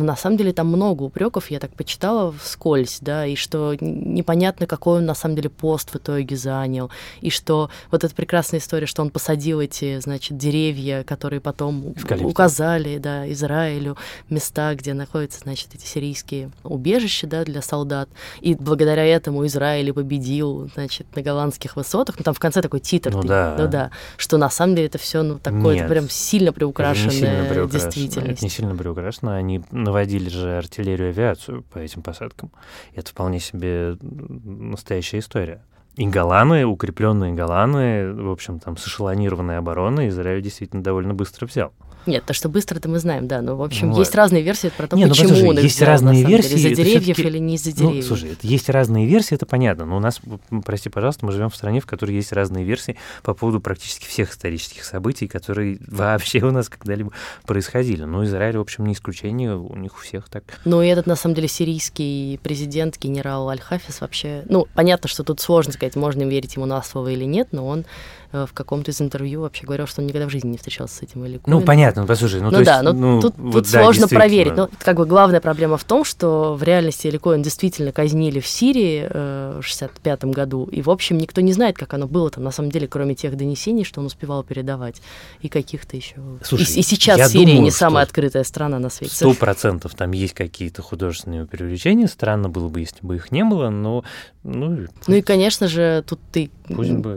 Но 0.00 0.06
на 0.06 0.16
самом 0.16 0.38
деле 0.38 0.54
там 0.54 0.68
много 0.68 1.02
упреков, 1.02 1.50
я 1.50 1.60
так 1.60 1.74
почитала 1.74 2.32
вскользь, 2.32 3.00
да, 3.02 3.26
и 3.26 3.36
что 3.36 3.76
непонятно, 3.78 4.66
какой 4.66 5.00
он 5.00 5.04
на 5.04 5.12
самом 5.12 5.36
деле 5.36 5.50
пост 5.50 5.90
в 5.90 5.96
итоге 5.96 6.36
занял, 6.36 6.90
и 7.20 7.28
что 7.28 7.68
вот 7.90 8.02
эта 8.02 8.14
прекрасная 8.14 8.60
история, 8.60 8.86
что 8.86 9.02
он 9.02 9.10
посадил 9.10 9.60
эти, 9.60 10.00
значит, 10.00 10.38
деревья, 10.38 11.04
которые 11.04 11.42
потом 11.42 11.94
указали, 12.22 12.96
да, 12.96 13.30
Израилю 13.30 13.98
места, 14.30 14.74
где 14.74 14.94
находятся, 14.94 15.40
значит, 15.40 15.68
эти 15.74 15.84
сирийские 15.84 16.50
убежища, 16.64 17.26
да, 17.26 17.44
для 17.44 17.60
солдат, 17.60 18.08
и 18.40 18.54
благодаря 18.54 19.04
этому 19.04 19.44
Израиль 19.44 19.92
победил, 19.92 20.70
значит, 20.72 21.14
на 21.14 21.20
голландских 21.20 21.76
высотах, 21.76 22.16
ну 22.16 22.24
там 22.24 22.32
в 22.32 22.38
конце 22.38 22.62
такой 22.62 22.80
титр, 22.80 23.12
ну, 23.12 23.22
да. 23.22 23.54
ну 23.58 23.68
да, 23.68 23.90
что 24.16 24.38
на 24.38 24.48
самом 24.48 24.76
деле 24.76 24.86
это 24.86 24.96
все, 24.96 25.22
ну 25.22 25.38
такое, 25.38 25.86
прям 25.86 26.08
сильно 26.08 26.54
приукрашенная 26.54 27.10
сильно 27.10 27.44
приукрашено. 27.44 27.68
действительность. 27.68 28.38
Это 28.38 28.44
не 28.46 28.48
сильно 28.48 28.74
приукрашено, 28.74 29.36
они 29.36 29.60
наводили 29.90 30.28
же 30.28 30.56
артиллерию 30.56 31.08
и 31.08 31.10
авиацию 31.10 31.62
по 31.64 31.78
этим 31.78 32.02
посадкам. 32.02 32.50
Это 32.94 33.10
вполне 33.10 33.40
себе 33.40 33.96
настоящая 34.00 35.18
история. 35.18 35.64
И 35.96 36.06
голланы, 36.06 36.64
укрепленные 36.64 37.32
голланы, 37.32 38.12
в 38.12 38.30
общем, 38.30 38.60
там 38.60 38.76
с 38.76 38.86
эшелонированной 38.86 39.58
обороной 39.58 40.08
Израиль 40.08 40.40
действительно 40.40 40.82
довольно 40.82 41.14
быстро 41.14 41.46
взял. 41.46 41.72
Нет, 42.06 42.24
то, 42.24 42.32
что 42.32 42.48
быстро, 42.48 42.78
это 42.78 42.88
мы 42.88 42.98
знаем, 42.98 43.28
да. 43.28 43.42
Но, 43.42 43.56
в 43.56 43.62
общем, 43.62 43.92
вот. 43.92 43.98
есть 43.98 44.14
разные 44.14 44.42
версии 44.42 44.70
про 44.76 44.86
то, 44.86 44.96
не, 44.96 45.06
почему 45.06 45.36
ну, 45.36 45.48
он 45.48 45.58
их 45.58 45.64
есть 45.64 45.76
взял, 45.76 45.88
разные 45.88 46.24
версии. 46.24 46.54
Из-за 46.54 46.70
деревьев 46.70 47.18
или 47.18 47.38
не 47.38 47.54
из-за 47.54 47.72
деревьев. 47.72 48.04
Ну, 48.08 48.16
слушай, 48.16 48.36
есть 48.42 48.68
разные 48.68 49.06
версии, 49.06 49.34
это 49.34 49.46
понятно. 49.46 49.84
Но 49.86 49.96
у 49.96 50.00
нас, 50.00 50.20
прости, 50.64 50.88
пожалуйста, 50.88 51.26
мы 51.26 51.32
живем 51.32 51.50
в 51.50 51.56
стране, 51.56 51.80
в 51.80 51.86
которой 51.86 52.14
есть 52.14 52.32
разные 52.32 52.64
версии 52.64 52.96
по 53.22 53.34
поводу 53.34 53.60
практически 53.60 54.06
всех 54.06 54.32
исторических 54.32 54.84
событий, 54.84 55.28
которые 55.28 55.78
вообще 55.86 56.40
у 56.40 56.50
нас 56.50 56.68
когда-либо 56.68 57.12
происходили. 57.44 58.04
Но 58.04 58.24
Израиль, 58.24 58.56
в 58.56 58.60
общем, 58.60 58.86
не 58.86 58.94
исключение, 58.94 59.56
у 59.56 59.76
них 59.76 59.96
у 59.96 60.00
всех 60.00 60.28
так. 60.28 60.44
Ну, 60.64 60.82
и 60.82 60.86
этот, 60.86 61.06
на 61.06 61.16
самом 61.16 61.34
деле, 61.34 61.48
сирийский 61.48 62.38
президент, 62.42 62.98
генерал 62.98 63.48
Аль-Хафис, 63.48 64.00
вообще... 64.00 64.44
Ну, 64.48 64.66
понятно, 64.74 65.08
что 65.08 65.24
тут 65.24 65.40
сложно 65.40 65.72
сказать, 65.72 65.96
можно 65.96 66.22
верить 66.22 66.56
ему 66.56 66.66
на 66.66 66.82
слово 66.82 67.08
или 67.08 67.24
нет, 67.24 67.48
но 67.52 67.66
он 67.66 67.84
в 68.32 68.50
каком-то 68.52 68.90
из 68.90 69.00
интервью 69.00 69.42
вообще 69.42 69.66
говорил, 69.66 69.86
что 69.86 70.00
он 70.00 70.06
никогда 70.06 70.26
в 70.26 70.30
жизни 70.30 70.50
не 70.50 70.56
встречался 70.56 70.96
с 70.96 71.02
этим 71.02 71.24
Элли 71.24 71.40
Ну, 71.46 71.60
понятно, 71.60 72.02
ну, 72.02 72.08
послушай, 72.08 72.40
ну, 72.40 72.50
ну 72.50 72.58
то 72.58 72.64
да, 72.64 72.72
есть, 72.74 72.84
но 72.84 72.92
ну, 72.92 73.20
тут, 73.20 73.34
вот 73.36 73.52
тут 73.52 73.72
да, 73.72 73.82
сложно 73.82 74.08
проверить. 74.08 74.56
Ну, 74.56 74.68
как 74.78 74.96
бы 74.96 75.06
главная 75.06 75.40
проблема 75.40 75.76
в 75.76 75.84
том, 75.84 76.04
что 76.04 76.54
в 76.54 76.62
реальности 76.62 77.08
Элли 77.08 77.18
Коэн 77.18 77.42
действительно 77.42 77.92
казнили 77.92 78.40
в 78.40 78.46
Сирии 78.46 79.06
э, 79.08 79.60
в 79.60 79.66
65 79.66 80.24
году, 80.26 80.68
и, 80.70 80.82
в 80.82 80.90
общем, 80.90 81.18
никто 81.18 81.40
не 81.40 81.52
знает, 81.52 81.76
как 81.76 81.92
оно 81.94 82.06
было 82.06 82.30
там, 82.30 82.44
на 82.44 82.50
самом 82.50 82.70
деле, 82.70 82.86
кроме 82.86 83.14
тех 83.14 83.36
донесений, 83.36 83.84
что 83.84 84.00
он 84.00 84.06
успевал 84.06 84.44
передавать, 84.44 85.02
и 85.40 85.48
каких-то 85.48 85.96
еще... 85.96 86.16
Слушай, 86.42 86.74
и, 86.74 86.80
и 86.80 86.82
сейчас 86.82 87.32
Сирия 87.32 87.46
думаю, 87.46 87.62
не 87.62 87.70
самая 87.70 88.04
открытая 88.04 88.44
страна 88.44 88.78
на 88.78 88.90
свете. 88.90 89.14
Сто 89.14 89.34
процентов 89.34 89.94
там 89.94 90.12
есть 90.12 90.34
какие-то 90.34 90.82
художественные 90.82 91.46
преувеличения. 91.46 92.06
Странно 92.06 92.48
было 92.48 92.68
бы, 92.68 92.80
если 92.80 93.04
бы 93.04 93.16
их 93.16 93.32
не 93.32 93.44
было, 93.44 93.70
но... 93.70 94.04
Ну, 94.42 94.86
Ну 95.06 95.14
и, 95.16 95.20
конечно 95.20 95.68
же, 95.68 96.02
тут 96.06 96.20
ты, 96.32 96.50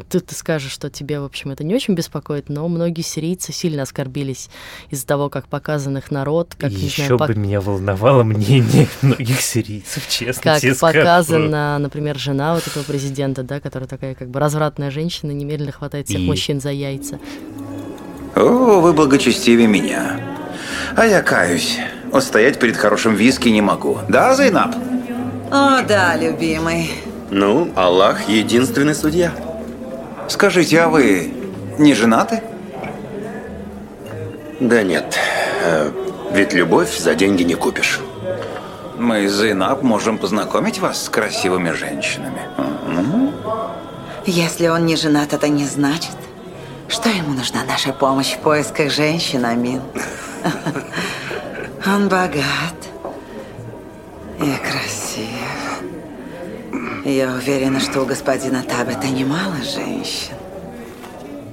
тут 0.10 0.26
ты 0.26 0.36
скажешь, 0.36 0.72
что 0.72 0.90
тебе, 0.90 1.03
в 1.22 1.26
общем, 1.26 1.52
это 1.52 1.64
не 1.64 1.76
очень 1.76 1.94
беспокоит, 1.94 2.50
но 2.50 2.68
многие 2.68 3.02
сирийцы 3.02 3.52
сильно 3.52 3.84
оскорбились 3.84 4.50
из-за 4.90 5.06
того, 5.06 5.30
как 5.30 5.48
показан 5.48 5.98
их 5.98 6.10
народ, 6.12 6.56
как, 6.58 6.72
еще 6.72 7.06
знаю, 7.06 7.18
бы 7.18 7.26
пок- 7.26 7.36
меня 7.38 7.62
волновало 7.62 8.24
мнение 8.24 8.88
многих 9.02 9.42
сирийцев, 9.42 10.08
честно 10.10 10.42
как 10.54 10.62
тебе 10.62 10.74
скажу. 10.76 11.00
показана, 11.00 11.78
например, 11.80 12.18
жена 12.18 12.56
вот 12.56 12.66
этого 12.68 12.84
президента, 12.84 13.44
да, 13.44 13.60
которая 13.60 13.88
такая 13.88 14.16
как 14.16 14.30
бы 14.30 14.40
развратная 14.40 14.92
женщина, 14.92 15.32
немедленно 15.32 15.72
хватает 15.72 16.08
всех 16.08 16.22
И? 16.22 16.26
мужчин 16.26 16.60
за 16.62 16.72
яйца. 16.72 17.20
О, 18.36 18.80
вы 18.82 18.94
благочестивее 18.94 19.68
меня. 19.68 20.20
А 20.96 21.06
я 21.06 21.22
каюсь. 21.22 21.78
Устоять 22.12 22.60
перед 22.60 22.78
хорошим 22.78 23.16
виски 23.16 23.50
не 23.50 23.62
могу. 23.62 23.98
Да, 24.10 24.36
Зайнаб? 24.36 24.76
О, 25.52 25.82
да, 25.88 26.16
любимый. 26.16 26.90
Ну, 27.32 27.72
Аллах 27.76 28.28
единственный 28.30 28.94
судья. 28.96 29.32
Скажите, 30.28 30.82
а 30.82 30.90
вы 30.90 31.34
не 31.78 31.94
женаты? 31.94 32.42
Да 34.60 34.82
нет, 34.84 35.18
э, 35.64 35.92
ведь 36.32 36.54
любовь 36.54 36.98
за 36.98 37.16
деньги 37.16 37.44
не 37.44 37.56
купишь. 37.56 38.00
Мы 38.98 39.28
с 39.28 39.34
Зайнаб 39.34 39.82
можем 39.82 40.18
познакомить 40.18 40.80
вас 40.80 41.04
с 41.04 41.10
красивыми 41.10 41.72
женщинами. 41.72 42.42
Если 44.26 44.68
он 44.68 44.86
не 44.86 44.96
женат, 44.96 45.34
это 45.34 45.50
не 45.50 45.66
значит, 45.66 46.16
что 46.88 47.10
ему 47.10 47.34
нужна 47.34 47.64
наша 47.68 47.92
помощь 47.92 48.36
в 48.36 48.40
поисках 48.40 48.92
женщин, 48.92 49.46
Амин. 49.46 49.82
Он 51.86 52.08
богат 52.08 52.80
и 54.40 54.56
красив. 54.56 55.63
Я 57.06 57.34
уверена, 57.36 57.82
что 57.82 58.02
у 58.02 58.06
господина 58.06 58.64
Табета 58.64 59.10
немало 59.10 59.58
женщин. 59.58 60.36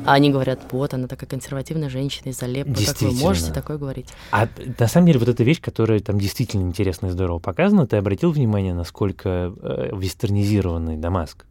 А 0.06 0.14
они 0.14 0.30
говорят, 0.30 0.60
вот, 0.70 0.94
она 0.94 1.08
такая 1.08 1.28
консервативная 1.28 1.88
женщина 1.88 2.30
из 2.30 2.42
Алеппо, 2.42 2.72
как 2.72 3.00
вы 3.02 3.12
можете 3.12 3.52
такое 3.52 3.76
говорить? 3.76 4.08
А 4.30 4.48
на 4.78 4.86
самом 4.86 5.08
деле 5.08 5.18
вот 5.18 5.28
эта 5.28 5.42
вещь, 5.42 5.60
которая 5.60 6.00
там 6.00 6.18
действительно 6.18 6.62
интересно 6.62 7.08
и 7.08 7.10
здорово 7.10 7.38
показана, 7.38 7.86
ты 7.86 7.96
обратил 7.96 8.30
внимание, 8.30 8.74
насколько 8.74 9.52
э, 9.60 9.90
вестернизированный 9.92 10.96
Дамаск? 10.96 11.44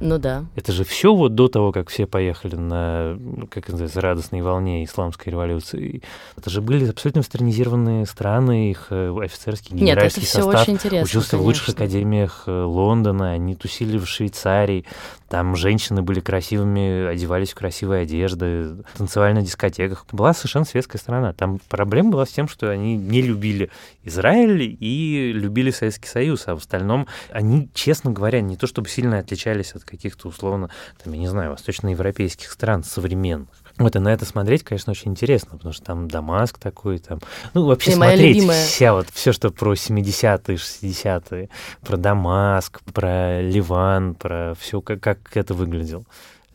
Ну 0.00 0.18
да. 0.18 0.44
Это 0.54 0.72
же 0.72 0.84
все 0.84 1.14
вот 1.14 1.34
до 1.34 1.48
того, 1.48 1.72
как 1.72 1.88
все 1.88 2.06
поехали 2.06 2.56
на, 2.56 3.18
как 3.50 3.68
называется, 3.68 4.00
радостной 4.00 4.42
волне 4.42 4.84
исламской 4.84 5.32
революции. 5.32 6.02
Это 6.36 6.50
же 6.50 6.60
были 6.60 6.88
абсолютно 6.88 7.20
вестернизированные 7.20 8.06
страны, 8.06 8.70
их 8.70 8.88
э, 8.90 9.14
офицерский 9.22 9.74
Нет, 9.74 9.82
это 9.82 9.92
генеральский 9.92 10.26
состав 10.26 10.62
очень 10.62 10.74
интересно, 10.74 11.04
учился 11.04 11.38
в 11.38 11.42
лучших 11.42 11.66
конечно. 11.66 11.84
академиях 11.84 12.42
э, 12.46 12.62
Лондона, 12.62 13.32
они 13.32 13.54
тусили 13.54 13.98
в 13.98 14.06
Швейцарии, 14.06 14.84
там 15.28 15.56
женщины 15.56 16.02
были 16.02 16.20
красивыми, 16.20 17.06
одевались 17.06 17.50
в 17.50 17.56
красивые 17.56 18.02
одежды, 18.02 18.76
танцевали 18.96 19.32
на 19.32 19.42
дискотеках. 19.42 20.06
Была 20.12 20.32
совершенно 20.32 20.64
светская 20.64 21.00
страна. 21.00 21.32
Там 21.32 21.58
проблема 21.68 22.10
была 22.10 22.26
с 22.26 22.30
тем, 22.30 22.46
что 22.46 22.70
они 22.70 22.96
не 22.96 23.22
любили 23.22 23.70
Израиль 24.04 24.76
и 24.78 25.32
любили 25.32 25.72
Советский 25.72 26.08
Союз, 26.08 26.44
а 26.46 26.54
в 26.54 26.58
остальном 26.58 27.08
они, 27.30 27.68
честно 27.74 28.12
говоря, 28.12 28.40
не 28.40 28.56
то 28.56 28.68
чтобы 28.68 28.88
сильно 28.88 29.18
отличались 29.18 29.74
от 29.74 29.82
каких-то 29.86 30.28
условно, 30.28 30.70
там, 31.02 31.12
я 31.12 31.18
не 31.18 31.28
знаю, 31.28 31.52
восточноевропейских 31.52 32.50
стран 32.50 32.84
современных. 32.84 33.48
Вот, 33.78 33.94
и 33.94 33.98
на 33.98 34.12
это 34.12 34.24
смотреть, 34.24 34.64
конечно, 34.64 34.90
очень 34.90 35.10
интересно, 35.10 35.52
потому 35.52 35.72
что 35.74 35.84
там 35.84 36.08
Дамаск 36.08 36.58
такой, 36.58 36.98
там, 36.98 37.20
ну, 37.52 37.66
вообще 37.66 37.94
моя 37.96 38.12
смотреть 38.12 38.36
любимая- 38.36 38.66
вся 38.66 38.94
вот, 38.94 39.08
все, 39.12 39.32
что 39.32 39.50
про 39.50 39.74
70-е, 39.74 40.56
60-е, 40.56 41.50
про 41.82 41.96
Дамаск, 41.96 42.80
про 42.94 43.42
Ливан, 43.42 44.14
про 44.14 44.54
все, 44.58 44.80
как, 44.80 45.00
как 45.00 45.36
это 45.36 45.52
выглядело. 45.52 46.04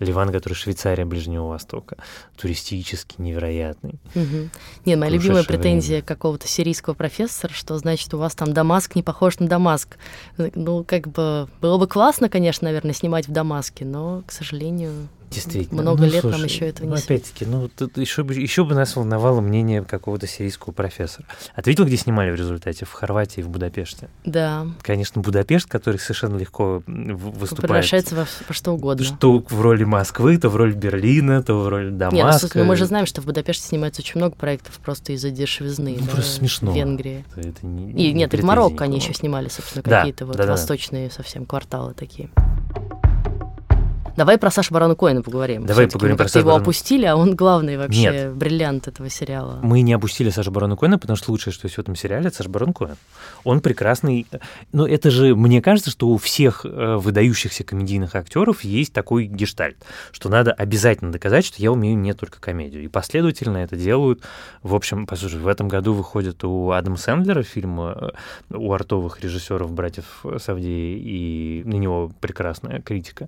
Ливан, 0.01 0.31
который 0.31 0.53
Швейцария 0.53 1.05
Ближнего 1.05 1.47
Востока, 1.47 1.97
туристический, 2.35 3.15
невероятный. 3.19 3.99
Мгм. 4.15 4.49
Не, 4.85 4.95
моя 4.95 5.11
любимая 5.11 5.43
претензия 5.43 6.01
какого-то 6.01 6.47
сирийского 6.47 6.93
профессора, 6.93 7.53
что 7.53 7.77
значит 7.77 8.13
у 8.13 8.17
вас 8.17 8.33
там 8.35 8.51
Дамаск 8.51 8.95
не 8.95 9.03
похож 9.03 9.39
на 9.39 9.47
Дамаск. 9.47 9.97
Ну, 10.37 10.83
как 10.83 11.07
бы 11.07 11.47
было 11.61 11.77
бы 11.77 11.87
классно, 11.87 12.29
конечно, 12.29 12.65
наверное, 12.65 12.93
снимать 12.93 13.27
в 13.27 13.31
Дамаске, 13.31 13.85
но, 13.85 14.23
к 14.25 14.31
сожалению, 14.31 15.07
Действительно. 15.31 15.81
много 15.81 16.05
Ну, 16.05 16.11
лет 16.11 16.23
нам 16.23 16.33
слушай, 16.33 16.45
еще 16.45 16.67
этого 16.67 16.87
ну, 16.87 16.95
не 16.95 17.01
светит. 17.01 17.25
опять-таки, 17.25 17.45
ну, 17.45 17.69
тут 17.69 17.97
еще, 17.97 18.23
бы, 18.23 18.33
еще 18.33 18.65
бы 18.65 18.75
нас 18.75 18.95
волновало 18.95 19.41
мнение 19.41 19.81
какого-то 19.83 20.27
сирийского 20.27 20.73
профессора. 20.73 21.25
А 21.55 21.61
ты 21.61 21.69
видел, 21.71 21.85
где 21.85 21.97
снимали 21.97 22.31
в 22.31 22.35
результате? 22.35 22.85
В 22.85 22.91
Хорватии 22.91 23.39
и 23.39 23.43
в 23.43 23.49
Будапеште. 23.49 24.09
Да, 24.25 24.67
Конечно, 24.81 25.21
Будапешт, 25.21 25.67
который 25.67 25.97
совершенно 25.97 26.37
легко 26.37 26.83
выступает. 26.85 27.61
превращается 27.61 28.15
во, 28.15 28.25
во 28.47 28.53
что 28.53 28.73
угодно. 28.73 29.05
Что 29.05 29.43
в 29.49 29.61
роли 29.61 29.83
Москвы, 29.83 30.37
то 30.37 30.49
в 30.49 30.55
роли 30.55 30.73
Берлина, 30.73 31.41
то 31.41 31.55
в 31.55 31.67
роли 31.67 31.89
Дамаска. 31.89 32.45
Нет, 32.47 32.55
ну, 32.55 32.61
ну, 32.61 32.67
мы 32.67 32.75
же 32.75 32.85
знаем, 32.85 33.05
что 33.05 33.21
в 33.21 33.25
Будапеште 33.25 33.65
снимается 33.67 34.01
очень 34.01 34.19
много 34.19 34.35
проектов 34.35 34.79
просто 34.79 35.13
из-за 35.13 35.29
дешевизны. 35.31 35.95
Ну, 35.99 36.05
да, 36.05 36.11
просто 36.11 36.31
смешно. 36.35 36.71
В 36.71 36.75
Венгрии. 36.75 37.23
Это- 37.35 37.47
это 37.49 37.65
не- 37.65 37.91
и, 37.91 37.93
не 37.93 38.13
нет, 38.13 38.33
и 38.33 38.37
в 38.37 38.43
Марокко 38.43 38.83
они 38.83 38.97
еще 38.97 39.13
снимали, 39.13 39.47
собственно, 39.49 39.83
Да, 39.83 39.99
какие-то 39.99 40.25
вот 40.25 40.33
да-да-да. 40.35 40.51
восточные 40.53 41.09
совсем 41.09 41.45
кварталы 41.45 41.93
такие. 41.93 42.29
Давай 44.17 44.37
про 44.37 44.51
Сашу 44.51 44.73
Барона 44.73 44.95
Коэна 44.95 45.21
поговорим. 45.21 45.65
Давай 45.65 45.87
поговорим 45.87 46.17
про 46.17 46.27
Сашу 46.27 46.39
его 46.39 46.49
Барона- 46.51 46.61
опустили, 46.63 47.05
а 47.05 47.15
он 47.15 47.35
главный 47.35 47.77
вообще 47.77 48.01
Нет. 48.11 48.33
бриллиант 48.35 48.87
этого 48.87 49.09
сериала. 49.09 49.59
Мы 49.63 49.81
не 49.81 49.93
опустили 49.93 50.29
Сашу 50.29 50.51
Барона 50.51 50.75
Коэна, 50.75 50.97
потому 50.99 51.17
что 51.17 51.31
лучшее, 51.31 51.53
что 51.53 51.65
есть 51.65 51.77
в 51.77 51.79
этом 51.79 51.95
сериале, 51.95 52.27
это 52.27 52.37
Саша 52.37 52.49
Барон 52.49 52.73
Коэн. 52.73 52.95
Он 53.43 53.61
прекрасный. 53.61 54.27
Но 54.71 54.87
это 54.87 55.11
же, 55.11 55.35
мне 55.35 55.61
кажется, 55.61 55.91
что 55.91 56.07
у 56.09 56.17
всех 56.17 56.65
э, 56.65 56.95
выдающихся 56.97 57.63
комедийных 57.63 58.15
актеров 58.15 58.63
есть 58.63 58.93
такой 58.93 59.25
гештальт, 59.25 59.77
что 60.11 60.29
надо 60.29 60.51
обязательно 60.51 61.11
доказать, 61.11 61.45
что 61.45 61.61
я 61.61 61.71
умею 61.71 61.97
не 61.97 62.13
только 62.13 62.39
комедию. 62.39 62.83
И 62.83 62.87
последовательно 62.87 63.57
это 63.57 63.75
делают. 63.75 64.21
В 64.61 64.75
общем, 64.75 65.05
послушай, 65.07 65.39
в 65.39 65.47
этом 65.47 65.67
году 65.67 65.93
выходит 65.93 66.43
у 66.43 66.71
Адама 66.71 66.97
Сэндлера 66.97 67.43
фильм 67.43 67.79
э, 67.81 68.11
у 68.49 68.73
артовых 68.73 69.21
режиссеров 69.21 69.71
братьев 69.71 70.25
Савдеи, 70.39 70.99
и 70.99 71.63
на 71.65 71.75
него 71.75 72.11
прекрасная 72.19 72.81
критика. 72.81 73.27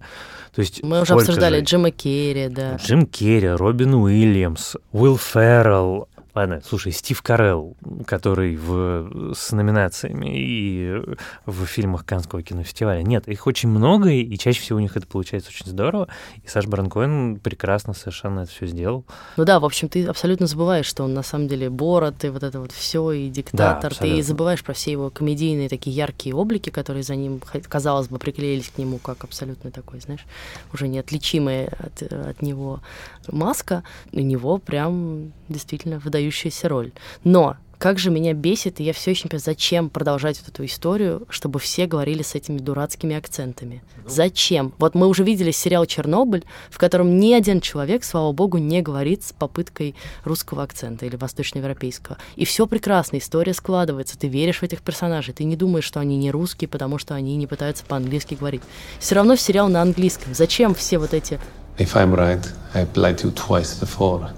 То 0.54 0.62
есть 0.62 0.73
Мы 0.82 1.02
уже 1.02 1.14
обсуждали 1.14 1.60
же- 1.60 1.64
Джима 1.66 1.92
Керри, 1.92 2.48
да. 2.50 2.76
Джим 2.78 3.06
Керри, 3.06 3.50
Робин 3.50 3.94
Уильямс, 3.94 4.76
Уилл 4.92 5.18
Феррелл. 5.18 6.08
Ладно, 6.36 6.62
слушай, 6.66 6.92
Стив 6.92 7.22
Карелл, 7.22 7.78
который 8.08 8.56
в, 8.56 9.34
с 9.36 9.52
номинациями 9.52 10.32
и 10.34 11.02
в 11.46 11.66
фильмах 11.66 12.06
Канского 12.06 12.42
кинофестиваля. 12.42 13.04
Нет, 13.04 13.28
их 13.28 13.46
очень 13.46 13.70
много, 13.70 14.10
и 14.10 14.36
чаще 14.38 14.60
всего 14.60 14.78
у 14.78 14.82
них 14.82 14.98
это 14.98 15.06
получается 15.06 15.50
очень 15.50 15.68
здорово. 15.68 16.08
И 16.44 16.48
Саш 16.48 16.66
Барон 16.66 16.90
Коэн 16.90 17.40
прекрасно 17.40 17.94
совершенно 17.94 18.42
это 18.42 18.52
все 18.52 18.66
сделал. 18.66 19.06
Ну 19.38 19.46
да, 19.46 19.60
в 19.60 19.66
общем, 19.66 19.90
ты 19.90 20.06
абсолютно 20.08 20.48
забываешь, 20.48 20.88
что 20.88 21.04
он 21.04 21.14
на 21.14 21.22
самом 21.22 21.48
деле 21.48 21.70
Борот, 21.70 22.24
и 22.26 22.30
вот 22.30 22.42
это 22.42 22.60
вот 22.60 22.72
все, 22.72 23.12
и 23.12 23.30
диктатор. 23.30 23.92
ты 23.92 23.98
абсолютно. 23.98 24.24
забываешь 24.24 24.64
про 24.64 24.74
все 24.74 24.92
его 24.92 25.12
комедийные 25.12 25.70
такие 25.70 25.96
яркие 25.96 26.36
облики, 26.36 26.72
которые 26.72 27.04
за 27.04 27.16
ним, 27.16 27.42
казалось 27.70 28.08
бы, 28.08 28.18
приклеились 28.18 28.70
к 28.70 28.80
нему 28.80 28.98
как 28.98 29.24
абсолютно 29.24 29.70
такой, 29.70 30.00
знаешь, 30.00 30.26
уже 30.74 30.88
неотличимая 30.88 31.68
от, 31.78 32.02
от 32.02 32.42
него 32.42 32.82
маска. 33.28 33.84
У 34.12 34.20
него 34.20 34.58
прям 34.58 35.32
действительно 35.48 36.00
выдающаяся 36.24 36.70
роль. 36.70 36.92
Но 37.24 37.58
как 37.78 38.00
же 38.00 38.12
меня 38.12 38.34
бесит, 38.34 38.80
и 38.80 38.84
я 38.84 38.94
все 38.94 39.12
еще 39.12 39.24
не 39.26 39.30
понимаю, 39.32 39.44
зачем 39.44 39.90
продолжать 39.90 40.40
вот 40.40 40.48
эту 40.48 40.64
историю, 40.64 41.24
чтобы 41.28 41.60
все 41.60 41.86
говорили 41.86 42.24
с 42.24 42.34
этими 42.34 42.58
дурацкими 42.58 43.14
акцентами. 43.14 43.84
Зачем? 44.08 44.74
Вот 44.78 44.96
мы 44.96 45.08
уже 45.08 45.26
видели 45.26 45.52
сериал 45.52 45.86
«Чернобыль», 45.86 46.46
в 46.70 46.78
котором 46.78 47.20
ни 47.20 47.34
один 47.34 47.60
человек, 47.60 48.06
слава 48.06 48.32
богу, 48.32 48.58
не 48.58 48.82
говорит 48.82 49.24
с 49.24 49.34
попыткой 49.34 49.96
русского 50.24 50.64
акцента 50.64 51.06
или 51.06 51.18
восточноевропейского. 51.18 52.18
И 52.38 52.46
все 52.46 52.68
прекрасно, 52.68 53.18
история 53.18 53.54
складывается, 53.54 54.18
ты 54.18 54.30
веришь 54.30 54.60
в 54.60 54.64
этих 54.64 54.82
персонажей, 54.82 55.34
ты 55.34 55.44
не 55.44 55.58
думаешь, 55.58 55.84
что 55.84 56.00
они 56.00 56.16
не 56.16 56.32
русские, 56.32 56.70
потому 56.70 56.98
что 57.00 57.16
они 57.16 57.36
не 57.36 57.48
пытаются 57.48 57.84
по-английски 57.84 58.36
говорить. 58.36 58.62
Все 59.00 59.16
равно 59.16 59.36
сериал 59.36 59.68
на 59.68 59.82
английском. 59.82 60.34
Зачем 60.34 60.74
все 60.74 61.00
вот 61.00 61.14
эти 61.14 61.38
If 61.78 61.96
I'm 61.96 62.14
right, 62.16 62.46
I 62.74 62.86
to 62.86 63.24
you 63.24 63.34
twice 63.34 63.74
before. 63.82 64.30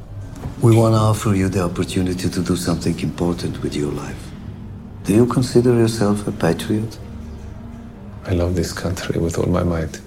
We 0.61 0.75
want 0.75 0.93
to 0.93 0.99
offer 0.99 1.35
you 1.35 1.49
the 1.49 1.63
opportunity 1.63 2.29
to 2.29 2.41
do 2.41 2.55
something 2.55 2.99
important 2.99 3.61
with 3.61 3.75
your 3.75 3.91
life. 3.91 4.31
Do 5.03 5.13
you 5.13 5.25
consider 5.25 5.73
yourself 5.73 6.27
a 6.27 6.31
patriot? 6.31 6.97
I 8.25 8.31
love 8.31 8.55
this 8.55 8.73
country 8.73 9.19
with 9.19 9.37
all 9.37 9.47
my 9.47 9.63
might. 9.63 10.01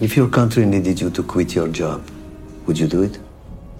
If 0.00 0.16
your 0.16 0.28
country 0.28 0.64
needed 0.64 1.00
you 1.00 1.10
to 1.10 1.22
quit 1.22 1.54
your 1.54 1.68
job, 1.68 2.02
Would 2.68 2.78
you 2.78 2.86
do 2.86 3.02
it? 3.02 3.18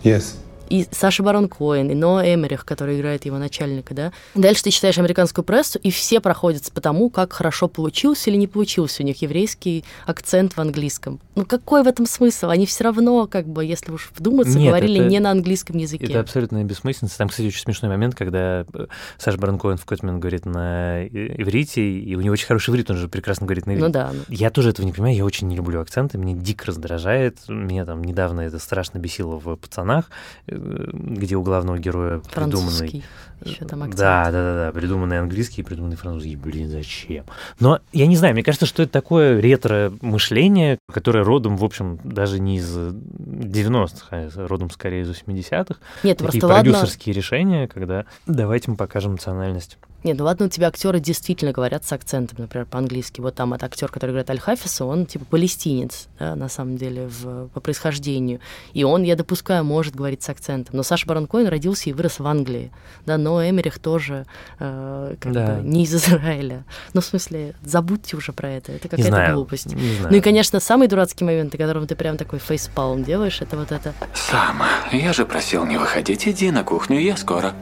Yes. 0.03 0.38
И 0.68 0.87
Саша 0.90 1.22
Барон 1.22 1.48
Коэн, 1.48 1.90
и 1.90 1.94
Ноа 1.94 2.22
Эмерих, 2.35 2.64
который 2.64 2.98
играет 2.98 3.24
его 3.24 3.38
начальника, 3.38 3.94
да. 3.94 4.12
Дальше 4.35 4.64
ты 4.64 4.70
читаешь 4.70 4.98
американскую 4.98 5.44
прессу, 5.44 5.78
и 5.78 5.90
все 5.90 6.20
проходятся 6.20 6.72
по 6.72 6.81
тому, 6.81 7.11
как 7.11 7.33
хорошо 7.33 7.68
получился 7.68 8.31
или 8.31 8.37
не 8.37 8.46
получился 8.46 9.02
у 9.02 9.07
них 9.07 9.22
еврейский 9.22 9.85
акцент 10.07 10.54
в 10.54 10.59
английском. 10.59 11.20
Ну 11.35 11.44
какой 11.44 11.83
в 11.83 11.87
этом 11.87 12.07
смысл? 12.07 12.48
Они 12.48 12.66
все 12.66 12.85
равно, 12.85 13.26
как 13.26 13.46
бы, 13.46 13.64
если 13.64 13.92
уж 13.92 14.11
вдуматься, 14.16 14.59
Нет, 14.59 14.68
говорили 14.68 15.00
это- 15.00 15.09
не 15.09 15.20
на 15.20 15.31
английском 15.31 15.76
языке. 15.76 16.07
Это 16.07 16.20
абсолютно 16.20 16.62
бессмысленно. 16.64 17.11
Там, 17.16 17.28
кстати, 17.28 17.46
очень 17.46 17.61
смешной 17.61 17.90
момент, 17.90 18.14
когда 18.14 18.66
э, 18.72 18.87
Саша 19.18 19.38
Барон 19.38 19.59
Коэн 19.59 19.76
в 19.76 19.83
какой-то 19.83 20.07
момент 20.07 20.22
говорит 20.22 20.46
на 20.46 21.04
э, 21.04 21.09
иврите, 21.09 21.83
и 21.83 22.14
у 22.16 22.20
него 22.20 22.33
очень 22.33 22.46
хороший 22.46 22.70
иврит, 22.70 22.90
он 22.90 22.96
же 22.96 23.09
прекрасно 23.09 23.46
говорит 23.46 23.66
на 23.66 23.72
иврите. 23.72 23.87
Ну 23.87 23.92
да, 23.92 24.11
ну. 24.12 24.20
Я 24.28 24.50
тоже 24.50 24.70
этого 24.70 24.85
не 24.87 24.92
понимаю, 24.92 25.16
я 25.16 25.24
очень 25.24 25.48
не 25.48 25.57
люблю 25.57 25.81
акценты, 25.81 26.18
меня 26.18 26.35
дико 26.35 26.66
раздражает. 26.66 27.38
Меня 27.48 27.85
там 27.85 28.02
недавно 28.02 28.40
это 28.42 28.59
страшно 28.59 28.98
бесило 28.98 29.38
в 29.38 29.57
«Пацанах», 29.57 30.11
где 30.92 31.37
у 31.37 31.42
главного 31.42 31.79
героя 31.79 32.21
придуманный... 32.35 33.05
Еще 33.44 33.64
там 33.64 33.83
акцент. 33.83 33.98
Да, 33.98 34.24
да, 34.27 34.31
да, 34.33 34.66
да, 34.66 34.72
придуманный 34.72 35.18
английский, 35.20 35.62
придуманный 35.62 35.96
французский. 35.96 36.37
Блин, 36.37 36.68
зачем? 36.68 37.24
Но 37.61 37.81
я 37.92 38.07
не 38.07 38.16
знаю, 38.16 38.35
мне 38.35 38.42
кажется, 38.42 38.66
что 38.66 38.83
это 38.83 38.92
такое 38.92 39.40
ретро-мышление, 39.40 40.79
которое 40.92 41.24
родом, 41.24 41.57
в 41.57 41.64
общем, 41.64 41.98
даже 42.03 42.40
не 42.40 42.57
из 42.57 42.77
90-х, 42.77 44.07
а 44.11 44.46
родом 44.48 44.70
скорее 44.70 45.03
из 45.03 45.11
80-х. 45.11 45.77
Нет, 46.03 46.18
Такие 46.18 46.40
просто 46.40 46.46
ладно- 46.46 46.72
продюсерские 46.72 47.14
решения, 47.14 47.68
когда 47.68 48.05
давайте 48.27 48.70
мы 48.70 48.77
покажем 48.77 49.12
национальность. 49.12 49.79
Нет, 50.05 50.16
ну 50.16 50.24
ладно, 50.27 50.46
у 50.46 50.48
тебя 50.48 50.68
актеры 50.68 51.01
действительно 51.01 51.51
говорят 51.51 51.85
с 51.85 51.92
акцентом, 51.92 52.38
например, 52.38 52.66
по-английски. 52.66 53.20
Вот 53.20 53.35
там 53.35 53.53
это 53.55 53.66
актер, 53.66 53.88
который 53.88 54.12
играет 54.12 54.31
Аль-Хафиса, 54.31 54.85
он 54.85 55.07
типа 55.07 55.24
палестинец, 55.24 56.07
да, 56.20 56.37
на 56.37 56.48
самом 56.48 56.77
деле, 56.77 57.09
в, 57.09 57.48
по 57.48 57.59
происхождению. 57.61 58.38
И 58.74 58.85
он, 58.85 59.03
я 59.03 59.16
допускаю, 59.16 59.64
может 59.64 59.96
говорить 59.96 60.22
с 60.22 60.29
акцентом. 60.29 60.77
Но 60.77 60.85
Саша 60.85 61.05
Барон 61.05 61.27
Коэн 61.27 61.48
родился 61.48 61.90
и 61.90 61.92
вырос 61.92 62.20
в 62.20 62.27
Англии. 62.29 62.70
Да, 63.07 63.18
но 63.18 63.27
Эмерих 63.36 63.78
тоже 63.78 64.24
э, 64.58 65.14
как 65.20 65.32
Да. 65.32 65.46
бы 65.56 65.62
не 65.62 65.84
из 65.84 65.94
Израиля. 65.94 66.64
Ну, 66.94 67.00
в 67.00 67.04
смысле, 67.04 67.54
забудьте 67.62 68.16
уже 68.16 68.32
про 68.32 68.48
это. 68.50 68.72
Это 68.72 68.88
какая-то 68.88 69.08
знаю, 69.10 69.34
глупость. 69.36 69.66
не 69.74 69.94
знаю. 69.96 70.08
Ну 70.10 70.16
и, 70.16 70.20
конечно, 70.20 70.60
самый 70.60 70.88
дурацкий 70.88 71.24
момент, 71.24 71.54
о 71.54 71.58
котором 71.58 71.86
ты 71.86 71.94
прям 71.96 72.16
такой 72.16 72.38
фейспалм 72.38 73.04
делаешь, 73.04 73.40
это 73.40 73.56
вот 73.56 73.72
это 73.72 73.92
Сама, 74.14 74.68
я 74.92 75.12
же 75.12 75.26
просил 75.26 75.64
не 75.66 75.76
выходить. 75.78 76.26
Иди 76.26 76.50
на 76.50 76.64
кухню, 76.64 76.98
я 77.00 77.16
скоро. 77.16 77.52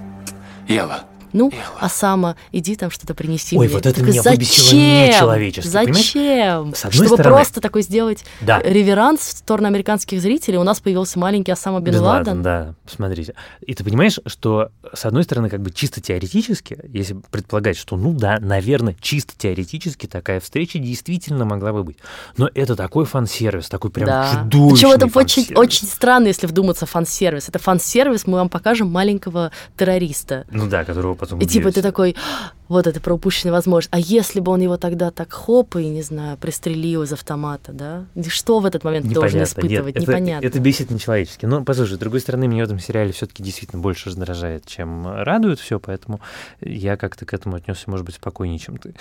Ела. 0.69 1.05
Ну, 1.37 1.53
а 1.79 1.89
сама, 1.91 2.37
иди 2.51 2.77
там 2.77 2.91
что-то 2.91 3.15
принеси 3.15 3.57
Ой, 3.59 3.67
мне. 3.67 3.75
вот 3.77 3.85
это 3.85 3.97
Такой, 4.01 4.13
меня 4.13 4.23
выбесило 4.23 4.65
зачем? 4.65 5.29
понимаешь? 5.29 5.65
Зачем? 5.67 6.75
С 6.75 6.85
одной 6.87 6.93
Чтобы 7.07 7.17
стороны- 7.17 7.37
просто 7.37 7.61
такой 7.61 7.83
сделать 7.83 8.25
Да. 8.41 8.61
реверанс 8.61 9.21
в 9.21 9.37
сторону 9.39 9.67
американских 9.69 10.21
зрителей, 10.23 10.57
у 10.57 10.63
нас 10.63 10.81
появился 10.81 11.19
маленький 11.19 11.53
Осама 11.53 11.81
Бен, 11.81 11.95
Бен 11.95 12.03
Ладен. 12.03 12.27
Ладен, 12.29 12.43
да, 12.43 12.75
посмотрите. 12.87 13.35
И 13.61 13.75
ты 13.75 13.85
понимаешь, 13.85 14.19
что, 14.25 14.71
с 14.95 15.05
одной 15.05 15.25
стороны, 15.25 15.51
как 15.51 15.61
бы 15.61 15.71
чисто 15.71 16.01
теоретически, 16.01 16.79
если 16.89 17.17
предполагать, 17.31 17.77
что, 17.77 17.97
ну 17.97 18.13
да, 18.15 18.39
наверное, 18.41 18.97
чисто 19.01 19.35
теоретически 19.37 20.07
такая 20.07 20.41
встреча 20.41 20.79
действительно 20.79 21.45
могла 21.45 21.73
бы 21.75 21.85
быть. 21.85 21.99
Но 22.39 22.49
это 22.55 22.77
такой 22.77 23.05
фан-сервис, 23.05 23.69
такой 23.69 23.91
прям 23.91 24.07
да. 24.07 24.31
чудовищный 24.33 24.71
Причем 24.91 24.91
это 25.09 25.19
очень, 25.19 25.55
очень 25.55 25.87
странно, 25.87 26.29
если 26.29 26.47
вдуматься 26.47 26.87
фан-сервис. 26.87 27.49
Это 27.51 27.59
фан-сервис, 27.59 28.27
мы 28.27 28.39
вам 28.39 28.49
покажем 28.49 28.91
маленького 28.91 29.53
террориста. 29.77 30.47
Ну 30.51 30.67
да, 30.69 30.85
которого 30.85 31.15
потом 31.27 31.41
И 31.41 31.47
типа 31.47 31.71
ты 31.73 31.83
такой, 31.83 32.17
«А, 32.17 32.53
вот 32.69 32.87
это 32.87 33.01
про 33.01 33.15
упущенную 33.15 33.53
возможность. 33.55 33.89
А 33.93 33.99
если 33.99 34.41
бы 34.41 34.51
он 34.53 34.61
его 34.61 34.77
тогда 34.77 35.11
так 35.11 35.33
хоп 35.33 35.77
и, 35.77 35.87
не 35.89 36.03
знаю, 36.03 36.37
пристрелил 36.37 37.03
из 37.03 37.13
автомата, 37.13 37.73
да? 37.73 38.07
И 38.15 38.29
Что 38.29 38.59
в 38.59 38.67
этот 38.67 38.83
момент 38.85 39.07
должен 39.07 39.41
Непонятно. 39.41 39.45
испытывать? 39.61 39.95
Нет, 39.95 40.03
это- 40.05 40.13
Непонятно. 40.13 40.47
Это, 40.47 40.61
бесит 40.61 40.91
нечеловечески. 40.91 41.47
Но, 41.47 41.63
послушай, 41.65 41.95
с 41.95 41.99
другой 41.99 42.21
стороны, 42.21 42.49
меня 42.49 42.63
в 42.63 42.67
этом 42.67 42.79
сериале 42.81 43.13
все-таки 43.13 43.43
действительно 43.43 43.81
больше 43.83 44.09
раздражает, 44.09 44.67
чем 44.67 45.07
радует 45.07 45.61
все, 45.61 45.79
поэтому 45.79 46.21
я 46.61 46.97
как-то 46.97 47.25
к 47.27 47.35
этому 47.35 47.57
отнесся, 47.57 47.91
может 47.91 48.05
быть, 48.07 48.17
спокойнее, 48.17 48.59
чем 48.59 48.79
ты. 48.79 48.95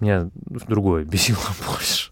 Меня 0.00 0.28
другое 0.44 1.04
бесило 1.04 1.38
больше. 1.66 2.10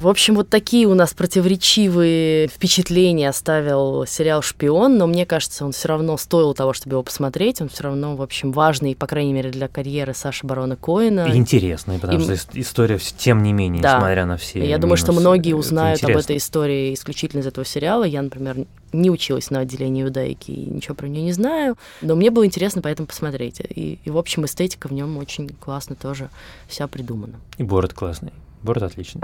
В 0.00 0.08
общем, 0.08 0.34
вот 0.34 0.48
такие 0.48 0.86
у 0.86 0.94
нас 0.94 1.14
противоречивые 1.14 2.48
впечатления 2.48 3.28
оставил 3.28 4.04
сериал 4.06 4.42
«Шпион», 4.42 4.98
но 4.98 5.06
мне 5.06 5.24
кажется, 5.24 5.64
он 5.64 5.70
все 5.70 5.86
равно 5.88 6.16
стоил 6.16 6.52
того, 6.52 6.72
чтобы 6.72 6.94
его 6.94 7.02
посмотреть. 7.04 7.60
Он 7.62 7.68
все 7.68 7.84
равно, 7.84 8.16
в 8.16 8.20
общем, 8.22 8.50
важный, 8.50 8.96
по 8.96 9.06
крайней 9.06 9.32
мере, 9.32 9.50
для 9.50 9.68
карьеры 9.68 10.12
Саши 10.12 10.44
Барона 10.46 10.74
Коэна. 10.76 11.28
И 11.32 11.36
интересный, 11.36 12.00
потому 12.00 12.18
И- 12.20 12.22
что 12.24 12.32
ис- 12.32 12.48
история, 12.54 12.98
тем 13.16 13.44
не 13.44 13.52
менее, 13.52 13.82
Да. 13.82 13.94
несмотря 13.96 14.26
на 14.26 14.36
все 14.36 14.66
Я 14.68 14.78
думаю, 14.78 14.96
что 14.96 15.12
минусы, 15.12 15.20
многие 15.28 15.50
это 15.50 15.58
узнают 15.58 16.04
об 16.04 16.10
этой 16.16 16.36
истории 16.38 16.92
исключительно 16.92 17.40
из 17.40 17.46
этого 17.46 17.64
сериала. 17.64 18.02
Я, 18.02 18.22
например, 18.22 18.66
не 18.92 19.10
училась 19.10 19.50
на 19.50 19.60
отделении 19.60 20.02
иудаики 20.02 20.50
и 20.50 20.66
ничего 20.66 20.96
про 20.96 21.06
нее 21.06 21.22
не 21.22 21.32
знаю. 21.32 21.76
Но 22.02 22.16
мне 22.16 22.30
было 22.32 22.44
интересно 22.44 22.82
поэтому 22.82 23.06
посмотреть. 23.06 23.60
И, 23.60 24.00
и, 24.04 24.10
в 24.10 24.18
общем, 24.18 24.44
эстетика 24.44 24.88
в 24.88 24.92
нем 24.92 25.16
очень 25.18 25.48
классно 25.48 25.94
тоже 25.94 26.30
вся 26.66 26.88
придумана. 26.88 27.34
И 27.58 27.62
бород 27.62 27.94
классный. 27.94 28.32
Бород 28.62 28.82
отличный. 28.82 29.20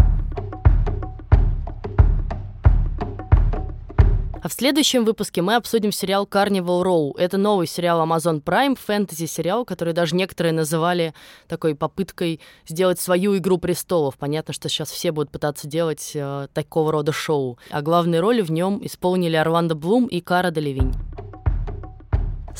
А 4.43 4.49
в 4.49 4.55
следующем 4.55 5.05
выпуске 5.05 5.43
мы 5.43 5.57
обсудим 5.57 5.93
сериал 5.93 6.27
Carnival 6.27 6.83
Row. 6.83 7.13
Это 7.19 7.37
новый 7.37 7.67
сериал 7.67 8.01
Amazon 8.07 8.43
Prime, 8.43 8.75
фэнтези-сериал, 8.75 9.67
который 9.67 9.93
даже 9.93 10.17
некоторые 10.17 10.55
называли 10.55 11.13
такой 11.47 11.75
попыткой 11.75 12.41
сделать 12.67 12.99
свою 12.99 13.37
«Игру 13.37 13.59
престолов». 13.59 14.17
Понятно, 14.17 14.55
что 14.55 14.71
сейчас 14.71 14.91
все 14.91 15.13
будут 15.13 15.31
пытаться 15.31 15.69
делать 15.69 16.13
э, 16.15 16.49
такого 16.55 16.91
рода 16.91 17.13
шоу. 17.13 17.59
А 17.71 17.83
главные 17.83 18.21
роли 18.21 18.41
в 18.41 18.51
нем 18.51 18.81
исполнили 18.83 19.37
Орландо 19.37 19.75
Блум 19.75 20.07
и 20.07 20.23
Кара 20.23 20.51
Делевинь. 20.51 20.95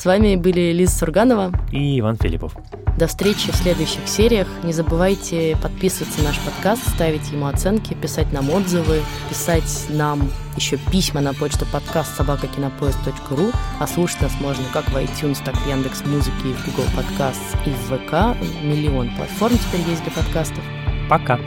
С 0.01 0.05
вами 0.05 0.35
были 0.35 0.71
Лиза 0.71 0.97
Сурганова. 0.97 1.51
И 1.71 1.99
Иван 1.99 2.17
Филиппов. 2.17 2.55
До 2.97 3.05
встречи 3.05 3.51
в 3.51 3.55
следующих 3.55 4.07
сериях. 4.07 4.47
Не 4.63 4.73
забывайте 4.73 5.55
подписываться 5.61 6.21
на 6.21 6.29
наш 6.29 6.39
подкаст, 6.39 6.89
ставить 6.89 7.31
ему 7.31 7.45
оценки, 7.45 7.93
писать 7.93 8.33
нам 8.33 8.49
отзывы, 8.49 9.01
писать 9.29 9.85
нам 9.89 10.27
еще 10.55 10.77
письма 10.77 11.21
на 11.21 11.35
почту 11.35 11.67
подкаст 11.71 12.17
собакакинопоезд.ру, 12.17 13.51
а 13.79 13.85
слушать 13.85 14.21
нас 14.21 14.31
можно 14.41 14.63
как 14.73 14.89
в 14.89 14.97
iTunes, 14.97 15.37
так 15.45 15.53
и 15.53 15.59
в 15.59 15.67
Яндекс 15.67 16.03
Музыке, 16.03 16.49
и 16.49 16.53
в 16.53 16.65
Google 16.65 16.89
Подкаст, 16.95 17.39
и 17.67 17.69
в 17.69 17.95
ВК. 17.95 18.35
Миллион 18.63 19.15
платформ 19.15 19.55
теперь 19.55 19.87
есть 19.87 20.01
для 20.01 20.13
подкастов. 20.13 20.63
Пока. 21.11 21.37